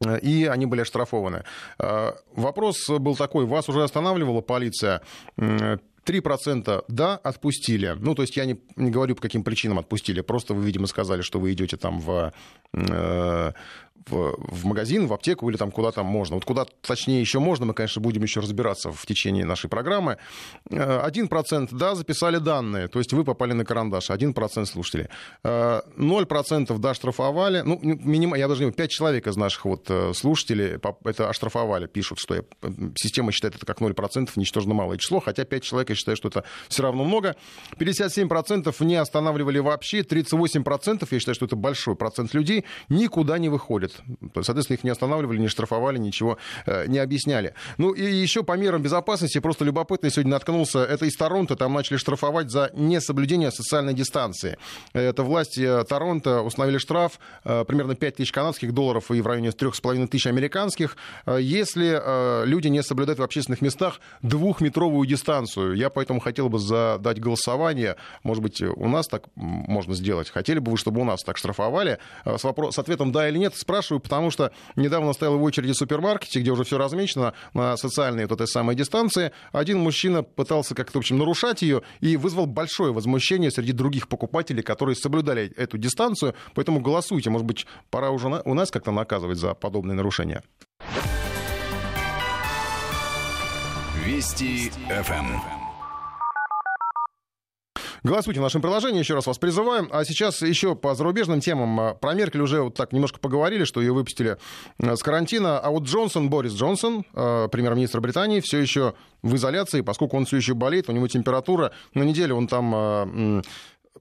[0.05, 1.45] э, и они были оштрафованы.
[2.35, 5.01] Вопрос был такой, вас уже останавливала полиция
[6.05, 7.97] 3% да, отпустили.
[7.99, 10.21] Ну, то есть я не, не говорю, по каким причинам отпустили.
[10.21, 12.33] Просто вы, видимо, сказали, что вы идете там в,
[12.75, 13.53] э,
[14.07, 16.37] в, в магазин, в аптеку или там куда там можно.
[16.37, 20.19] Вот куда точнее еще можно, мы, конечно, будем еще разбираться в течение нашей программы.
[20.71, 25.09] 1% да, записали данные, то есть вы попали на карандаш, 1% слушателей.
[25.45, 30.79] 0% да, штрафовали, ну, минимум, я даже не 5 человек из наших вот э, слушателей
[31.05, 32.43] это оштрафовали, пишут, что я,
[32.97, 36.45] система считает это как 0%, ничтожно малое число, хотя 5 человек, я считаю, что это
[36.69, 37.37] все равно много.
[37.79, 43.92] 57% не останавливали вообще, 38% я считаю, что это большой процент людей никуда не выходят
[43.97, 44.47] происходит.
[44.47, 47.55] Соответственно, их не останавливали, не штрафовали, ничего э, не объясняли.
[47.79, 51.97] Ну и еще по мерам безопасности, просто любопытно, сегодня наткнулся, это из Торонто, там начали
[51.97, 54.57] штрафовать за несоблюдение социальной дистанции.
[54.93, 60.07] Это власти Торонто установили штраф э, примерно 5 тысяч канадских долларов и в районе 3,5
[60.09, 61.93] тысяч американских, э, если
[62.47, 65.75] люди не соблюдают в общественных местах двухметровую дистанцию.
[65.75, 67.97] Я поэтому хотел бы задать голосование.
[68.23, 70.31] Может быть, у нас так можно сделать.
[70.31, 71.99] Хотели бы вы, чтобы у нас так штрафовали?
[72.25, 75.73] С, вопрос, с ответом «да» или «нет» спрашиваю спрашиваю, потому что недавно стоял в очереди
[75.73, 79.33] в супермаркете, где уже все размечено на социальной вот этой самой дистанции.
[79.53, 84.63] Один мужчина пытался как-то, в общем, нарушать ее и вызвал большое возмущение среди других покупателей,
[84.63, 86.35] которые соблюдали эту дистанцию.
[86.55, 87.31] Поэтому голосуйте.
[87.31, 90.43] Может быть, пора уже у нас как-то наказывать за подобные нарушения.
[94.05, 95.62] Вести ФМ.
[98.05, 99.89] Голосуйте в нашем приложении, еще раз вас призываем.
[99.93, 101.79] А сейчас еще по зарубежным темам.
[101.79, 104.39] А, про Меркель уже вот так немножко поговорили, что ее выпустили
[104.79, 105.61] а, с карантина.
[105.61, 110.37] А вот Джонсон, Борис Джонсон, а, премьер-министр Британии, все еще в изоляции, поскольку он все
[110.37, 111.71] еще болеет, у него температура.
[111.95, 113.45] На неделю он там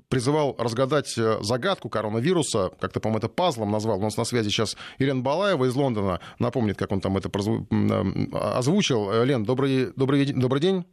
[0.08, 4.00] призывал разгадать э, загадку коронавируса, как-то, по-моему, это пазлом назвал.
[4.00, 6.20] У нас на связи сейчас Елена Балаева из Лондона.
[6.40, 7.30] Напомнит, как он там это
[8.58, 9.24] озвучил.
[9.24, 10.86] Лен, добрый, добрый, добрый день.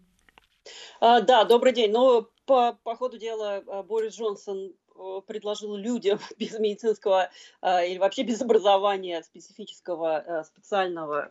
[1.01, 1.91] Да, добрый день.
[1.91, 7.31] Ну, по, по ходу дела Борис Джонсон Э, предложил людям без медицинского
[7.63, 11.31] э, или вообще без образования специфического, э, специального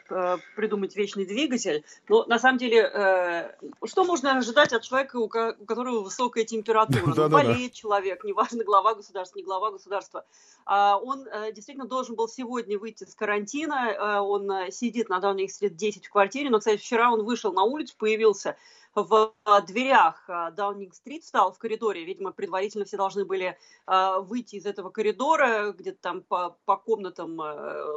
[0.56, 1.84] придумать вечный двигатель.
[2.08, 6.88] Но на самом деле, что можно ожидать от человека, у которого высокая температура?
[7.18, 10.26] Ну, болеет человек, неважно, глава государства, не глава государства.
[10.66, 14.22] А он действительно должен был сегодня выйти с карантина.
[14.22, 16.50] Он сидит на данный лет 10 в квартире.
[16.50, 18.56] Но, кстати, вчера он вышел на улицу, появился
[19.04, 22.04] в а, дверях а, Даунинг-стрит стал в коридоре.
[22.04, 27.40] Видимо, предварительно все должны были а, выйти из этого коридора, где-то там по, по комнатам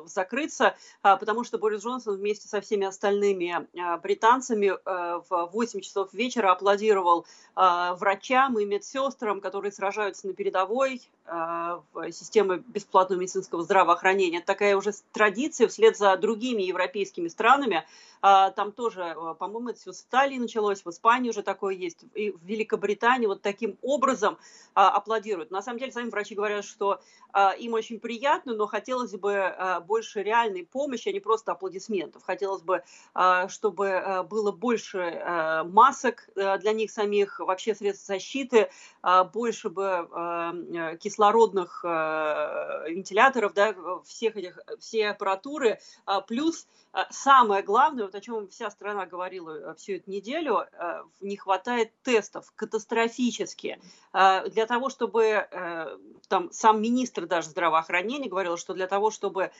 [0.06, 3.68] закрыться, потому что Борис Джонсон вместе со всеми остальными
[4.02, 12.62] британцами в 8 часов вечера аплодировал врачам и медсестрам, которые сражаются на передовой в системе
[12.66, 14.40] бесплатного медицинского здравоохранения.
[14.40, 17.84] Такая уже традиция вслед за другими европейскими странами.
[18.20, 22.42] Там тоже, по-моему, это все с Италии началось, в Испании уже такое есть, и в
[22.44, 24.36] Великобритании вот таким образом
[24.74, 25.50] а, аплодируют.
[25.50, 27.00] На самом деле, сами врачи говорят, что
[27.32, 32.22] а, им очень приятно, но хотелось бы а, больше реальной помощи, а не просто аплодисментов.
[32.22, 32.82] Хотелось бы,
[33.14, 39.24] а, чтобы а, было больше а, масок а, для них самих, вообще средств защиты, а,
[39.24, 47.62] больше бы а, кислородных а, вентиляторов, да, всех этих, всей аппаратуры, а, плюс а, самое
[47.62, 52.52] главное, вот о чем вся страна говорила э, всю эту неделю, э, не хватает тестов
[52.56, 53.80] катастрофически.
[54.12, 55.98] А, для того, чтобы э,
[56.28, 59.50] там сам министр даже здравоохранения говорил, что для того, чтобы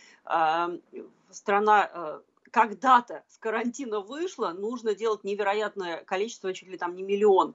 [1.31, 2.21] страна
[2.51, 7.55] когда-то с карантина вышла, нужно делать невероятное количество, чуть ли там не миллион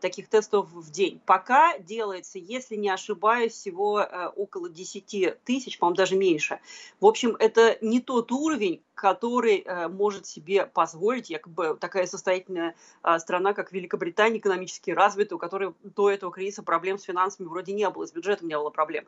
[0.00, 1.20] таких тестов в день.
[1.26, 6.60] Пока делается, если не ошибаюсь, всего а, около 10 тысяч, по-моему, даже меньше.
[7.00, 13.18] В общем, это не тот уровень, который а, может себе позволить якобы такая состоятельная а,
[13.18, 17.88] страна, как Великобритания, экономически развитая, у которой до этого кризиса проблем с финансами вроде не
[17.90, 19.04] было, с бюджетом не было проблем.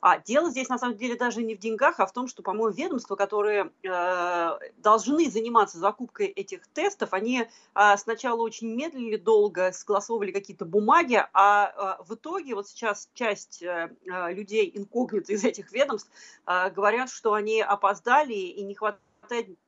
[0.00, 2.70] А дело здесь на самом деле даже не в деньгах, а в том, что, по-моему,
[2.70, 10.19] ведомства, которые э, должны заниматься закупкой этих тестов, они э, сначала очень медлили долго, согласовывали
[10.28, 15.72] какие-то бумаги, а э, в итоге вот сейчас часть э, э людей инкогнито из этих
[15.72, 16.10] ведомств
[16.46, 19.00] э, говорят, что они опоздали и не хватает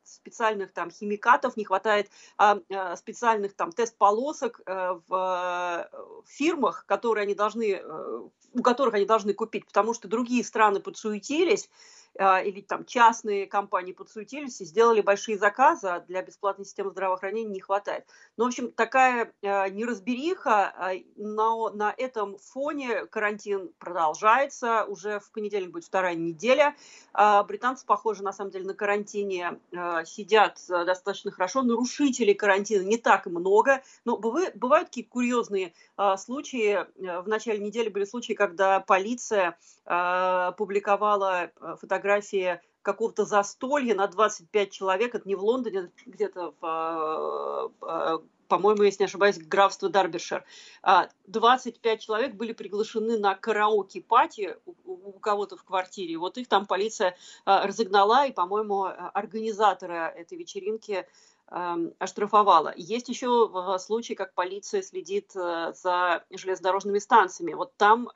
[0.02, 5.88] специальных там химикатов, не хватает а, а, специальных там тест-полосок а, в
[6.26, 7.80] фирмах, которые они должны,
[8.52, 13.92] у которых они должны купить, потому что другие страны подсуетились, а, или там частные компании
[13.92, 18.04] подсуетились и сделали большие заказы, а для бесплатной системы здравоохранения не хватает.
[18.36, 24.84] Ну, в общем, такая а, неразбериха, но на этом фоне карантин продолжается.
[24.84, 26.76] Уже в понедельник будет вторая неделя.
[27.14, 29.58] Британцы, похоже, на самом деле на карантине
[30.04, 31.62] сидят достаточно хорошо.
[31.62, 35.72] Нарушителей карантина не так много, но бывают какие-то курьезные
[36.18, 36.86] случаи.
[36.98, 41.50] В начале недели были случаи, когда полиция публиковала
[41.80, 48.18] фотографии фотографии какого-то застолья на 25 человек, это не в Лондоне, где-то в, э, э,
[48.48, 50.44] по-моему, если не ошибаюсь, графство Дарбишир.
[51.26, 56.18] 25 человек были приглашены на караоке-пати у кого-то в квартире.
[56.18, 57.14] Вот их там полиция э,
[57.64, 58.84] разогнала, и, по-моему,
[59.14, 61.06] организатора этой вечеринки
[61.50, 62.74] эм, оштрафовала.
[62.76, 67.54] Есть еще случай, как полиция следит за железнодорожными станциями.
[67.54, 68.10] Вот там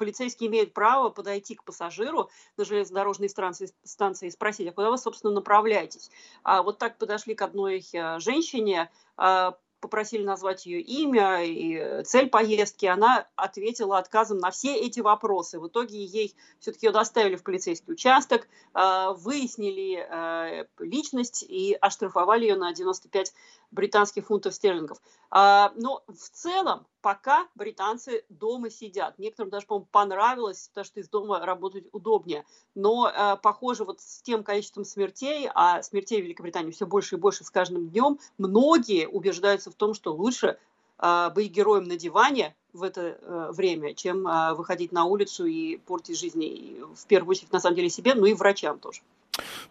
[0.00, 4.96] полицейские имеют право подойти к пассажиру на железнодорожной станции, станции и спросить, а куда вы,
[4.96, 6.10] собственно, направляетесь?
[6.42, 12.28] А вот так подошли к одной э, женщине, а, попросили назвать ее имя и цель
[12.28, 15.60] поездки, она ответила отказом на все эти вопросы.
[15.60, 22.44] В итоге ей все-таки ее доставили в полицейский участок, а, выяснили э, личность и оштрафовали
[22.44, 23.34] ее на 95
[23.70, 24.98] британских фунтов стерлингов.
[25.30, 29.18] А, но в целом пока британцы дома сидят.
[29.18, 32.44] Некоторым даже, по-моему, понравилось, потому что из дома работать удобнее.
[32.74, 37.18] Но, э, похоже, вот с тем количеством смертей, а смертей в Великобритании все больше и
[37.18, 40.58] больше с каждым днем, многие убеждаются в том, что лучше
[40.98, 44.24] э, быть героем на диване в это э, время, чем
[44.56, 48.26] выходить на улицу и портить жизни, и, в первую очередь, на самом деле, себе, но
[48.26, 49.00] и врачам тоже.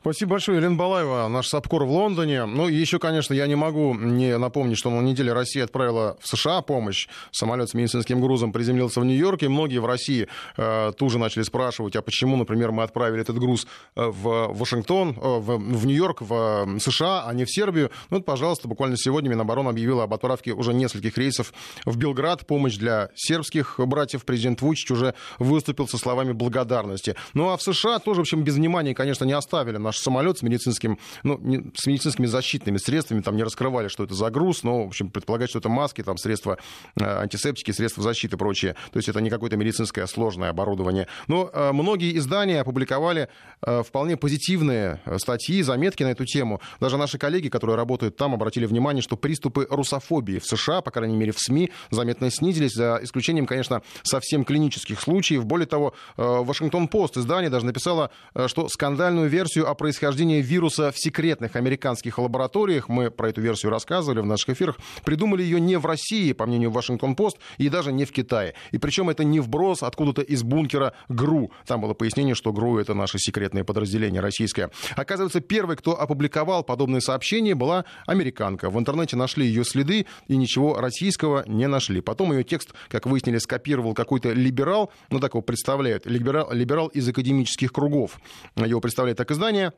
[0.02, 2.46] Спасибо большое, Елена Балаева, наш САПКОР в Лондоне.
[2.46, 6.28] Ну, и еще, конечно, я не могу не напомнить, что на неделе Россия отправила в
[6.28, 7.08] США помощь.
[7.32, 9.50] Самолет с медицинским грузом приземлился в Нью-Йорке.
[9.50, 14.06] Многие в России э, тоже начали спрашивать, а почему, например, мы отправили этот груз э,
[14.06, 17.92] в Вашингтон, э, в, в Нью-Йорк, в США, а не в Сербию.
[18.10, 21.54] Ну, вот, пожалуйста, буквально сегодня Минобороны объявила об отправке уже нескольких рейсов
[21.86, 22.48] в Белград.
[22.48, 24.24] Помощь для сербских братьев.
[24.24, 27.16] Президент Вучич уже выступил со словами благодарности.
[27.34, 30.38] Ну, а в США тоже, в общем, без внимания, конечно, не осталось оставили наш самолет
[30.38, 34.64] с медицинским, ну, не, с медицинскими защитными средствами, там не раскрывали, что это за груз,
[34.64, 36.58] но, в общем, предполагать, что это маски, там средства
[36.96, 38.76] э, антисептики, средства защиты и прочее.
[38.92, 41.08] То есть это не какое-то медицинское сложное оборудование.
[41.28, 43.28] Но э, многие издания опубликовали
[43.62, 46.62] э, вполне позитивные статьи, заметки на эту тему.
[46.80, 51.18] Даже наши коллеги, которые работают там, обратили внимание, что приступы русофобии в США, по крайней
[51.18, 55.46] мере в СМИ, заметно снизились, за исключением, конечно, совсем клинических случаев.
[55.46, 58.12] Более того, Вашингтон-Пост издание даже написало,
[58.48, 64.20] что скандальную версию о происхождении вируса в секретных американских лабораториях, мы про эту версию рассказывали
[64.20, 68.12] в наших эфирах, придумали ее не в России, по мнению Вашингтон-Пост, и даже не в
[68.12, 68.54] Китае.
[68.72, 71.52] И причем это не вброс откуда-то из бункера ГРУ.
[71.66, 74.70] Там было пояснение, что ГРУ— это наше секретное подразделение российское.
[74.96, 78.70] Оказывается, первой, кто опубликовал подобные сообщения, была американка.
[78.70, 82.02] В интернете нашли ее следы и ничего российского не нашли.
[82.02, 87.08] Потом ее текст, как выяснили, скопировал какой-то либерал, ну так его представляют, либерал, либерал из
[87.08, 88.20] академических кругов.
[88.56, 89.72] Его представляет так издание,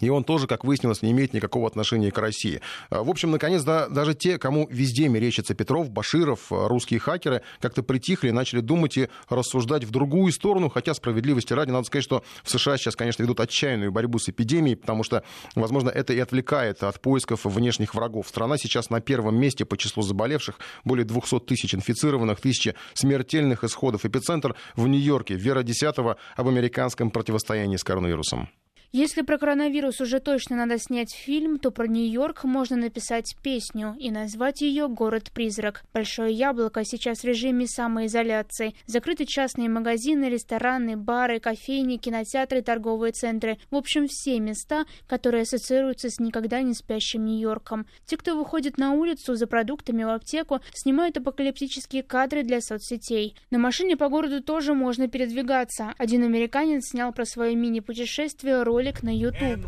[0.00, 2.60] и он тоже, как выяснилось, не имеет никакого отношения к России.
[2.90, 7.40] А, в общем, наконец, да, даже те, кому везде мерещится Петров, Баширов, а, русские хакеры,
[7.60, 10.68] как-то притихли начали думать и рассуждать в другую сторону.
[10.68, 14.76] Хотя, справедливости ради, надо сказать, что в США сейчас, конечно, ведут отчаянную борьбу с эпидемией,
[14.76, 15.24] потому что,
[15.54, 18.28] возможно, это и отвлекает от поисков внешних врагов.
[18.28, 20.58] Страна сейчас на первом месте по числу заболевших.
[20.84, 24.04] Более 200 тысяч инфицированных, тысячи смертельных исходов.
[24.04, 25.36] Эпицентр в Нью-Йорке.
[25.36, 28.50] Вера Десятого об американском противостоянии с коронавирусом.
[28.92, 34.10] Если про коронавирус уже точно надо снять фильм, то про Нью-Йорк можно написать песню и
[34.10, 35.84] назвать ее «Город-призрак».
[35.92, 38.74] Большое яблоко сейчас в режиме самоизоляции.
[38.86, 43.58] Закрыты частные магазины, рестораны, бары, кофейни, кинотеатры, торговые центры.
[43.70, 47.86] В общем, все места, которые ассоциируются с никогда не спящим Нью-Йорком.
[48.06, 53.36] Те, кто выходит на улицу за продуктами в аптеку, снимают апокалиптические кадры для соцсетей.
[53.50, 55.92] На машине по городу тоже можно передвигаться.
[55.98, 59.64] Один американец снял про свое мини-путешествие ролик на YouTube.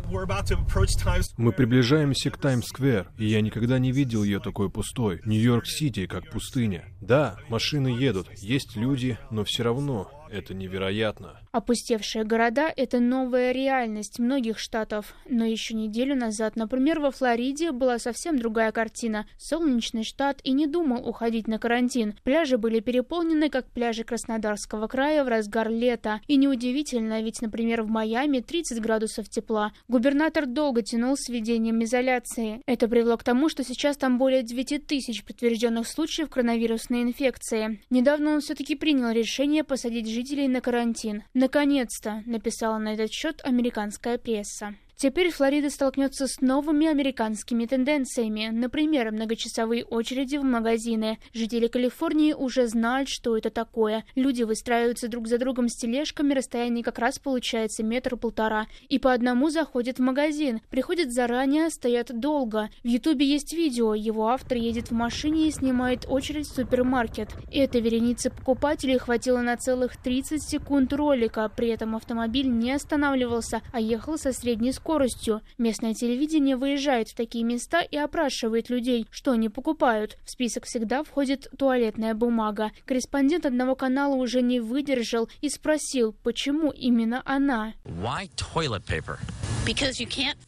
[1.37, 5.19] Мы приближаемся к Таймс-сквер, и я никогда не видел ее такой пустой.
[5.25, 6.85] Нью-Йорк-Сити как пустыня.
[7.01, 11.39] Да, машины едут, есть люди, но все равно это невероятно.
[11.51, 15.15] Опустевшие города– это новая реальность многих штатов.
[15.27, 19.25] Но еще неделю назад, например, во Флориде была совсем другая картина.
[19.37, 22.15] Солнечный штат и не думал уходить на карантин.
[22.23, 26.21] Пляжи были переполнены, как пляжи Краснодарского края в разгар лета.
[26.27, 29.71] И неудивительно, ведь, например, в Майами 30 градусов тепла.
[29.87, 32.61] Губернатор долго тянул с введением изоляции.
[32.65, 37.81] Это привело к тому, что сейчас там более 9 тысяч подтвержденных случаев коронавирусной инфекции.
[37.89, 41.23] Недавно он все-таки принял решение посадить жителей на карантин.
[41.33, 44.75] Наконец-то, написала на этот счет американская пресса.
[45.01, 51.19] Теперь Флорида столкнется с новыми американскими тенденциями, например, многочасовые очереди в магазины.
[51.31, 54.03] Жители Калифорнии уже знают, что это такое.
[54.15, 58.67] Люди выстраиваются друг за другом с тележками, расстояние как раз получается метр-полтора.
[58.89, 60.59] И по одному заходят в магазин.
[60.69, 62.69] Приходят заранее, стоят долго.
[62.83, 67.29] В Ютубе есть видео, его автор едет в машине и снимает очередь в супермаркет.
[67.53, 73.79] Этой вереницы покупателей хватило на целых 30 секунд ролика, при этом автомобиль не останавливался, а
[73.79, 75.41] ехал со средней скоростью скоростью.
[75.59, 80.17] Местное телевидение выезжает в такие места и опрашивает людей, что они покупают.
[80.25, 82.71] В список всегда входит туалетная бумага.
[82.85, 87.73] Корреспондент одного канала уже не выдержал и спросил, почему именно она.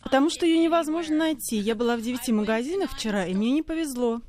[0.01, 1.57] Потому что ее невозможно найти.
[1.57, 4.21] Я была в девяти магазинах вчера, и мне не повезло.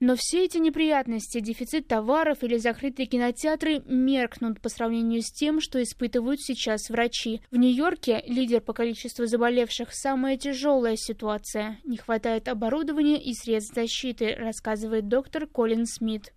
[0.00, 5.82] Но все эти неприятности, дефицит товаров или закрытые кинотеатры меркнут по сравнению с тем, что
[5.82, 7.40] испытывают сейчас врачи.
[7.50, 11.78] В Нью-Йорке, лидер по количеству заболевших, самая тяжелая ситуация.
[11.84, 16.32] Не хватает оборудования и средств защиты, рассказывает доктор Колин Смит.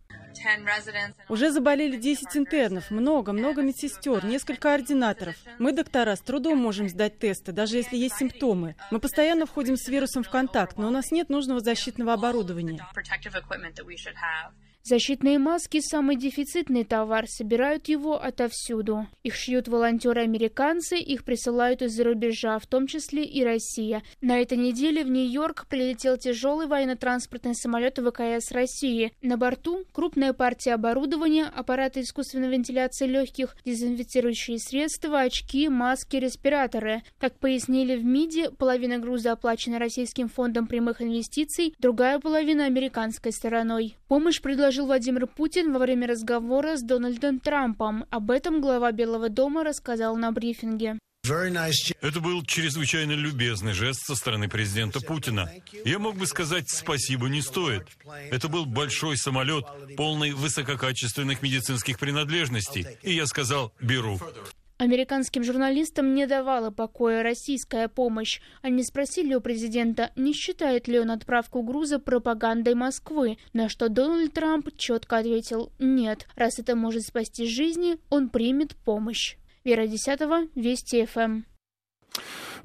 [1.28, 5.36] Уже заболели 10 интернов, много-много медсестер, несколько ординаторов.
[5.58, 8.76] Мы, доктора, с трудом можем сдать тесты, даже если есть симптомы.
[8.92, 12.86] Мы постоянно входим с вирусом в контакт, но у нас нет нужного защитного оборудования.
[14.90, 19.06] Защитные маски– самый дефицитный товар, собирают его отовсюду.
[19.22, 24.02] Их шьют волонтеры-американцы, их присылают из-за рубежа, в том числе и Россия.
[24.20, 29.12] На этой неделе в Нью-Йорк прилетел тяжелый военно-транспортный самолет ВКС России.
[29.22, 37.04] На борту крупная партия оборудования, аппараты искусственной вентиляции легких, дезинфицирующие средства, очки, маски, респираторы.
[37.20, 43.96] Как пояснили в МИДе, половина груза оплачена Российским фондом прямых инвестиций, другая половина– американской стороной.
[44.08, 48.06] Помощь предложила предложил Владимир Путин во время разговора с Дональдом Трампом.
[48.10, 50.98] Об этом глава Белого дома рассказал на брифинге.
[52.02, 55.52] Это был чрезвычайно любезный жест со стороны президента Путина.
[55.86, 57.84] Я мог бы сказать «спасибо не стоит».
[58.32, 59.66] Это был большой самолет,
[59.98, 62.88] полный высококачественных медицинских принадлежностей.
[63.04, 64.20] И я сказал «беру».
[64.80, 68.40] Американским журналистам не давала покоя российская помощь.
[68.62, 74.32] Они спросили у президента, не считает ли он отправку груза пропагандой Москвы, на что Дональд
[74.32, 79.36] Трамп четко ответил «нет, раз это может спасти жизни, он примет помощь».
[79.66, 81.42] Вера Десятого, Вести ФМ.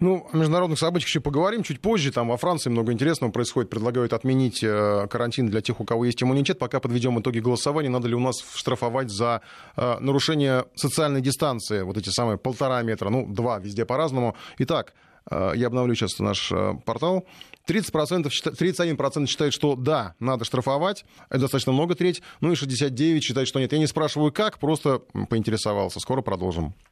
[0.01, 2.12] Ну, о международных событиях еще поговорим чуть позже.
[2.12, 3.70] Там во Франции много интересного происходит.
[3.70, 6.59] Предлагают отменить э, карантин для тех, у кого есть иммунитет.
[6.59, 7.88] Пока подведем итоги голосования.
[7.88, 9.40] Надо ли у нас штрафовать за
[9.76, 11.82] э, нарушение социальной дистанции?
[11.82, 13.09] Вот эти самые полтора метра.
[13.09, 14.36] Ну, два, везде по-разному.
[14.59, 14.95] Итак,
[15.30, 16.53] э, я обновлю сейчас наш
[16.84, 17.26] портал.
[17.68, 21.05] 30%, 31% считают, что да, надо штрафовать.
[21.30, 22.20] Это достаточно много, треть.
[22.40, 23.72] Ну и 69% считают, что нет.
[23.72, 26.01] Я не спрашиваю, как, просто поинтересовался.
[26.01, 26.74] Скоро продолжим.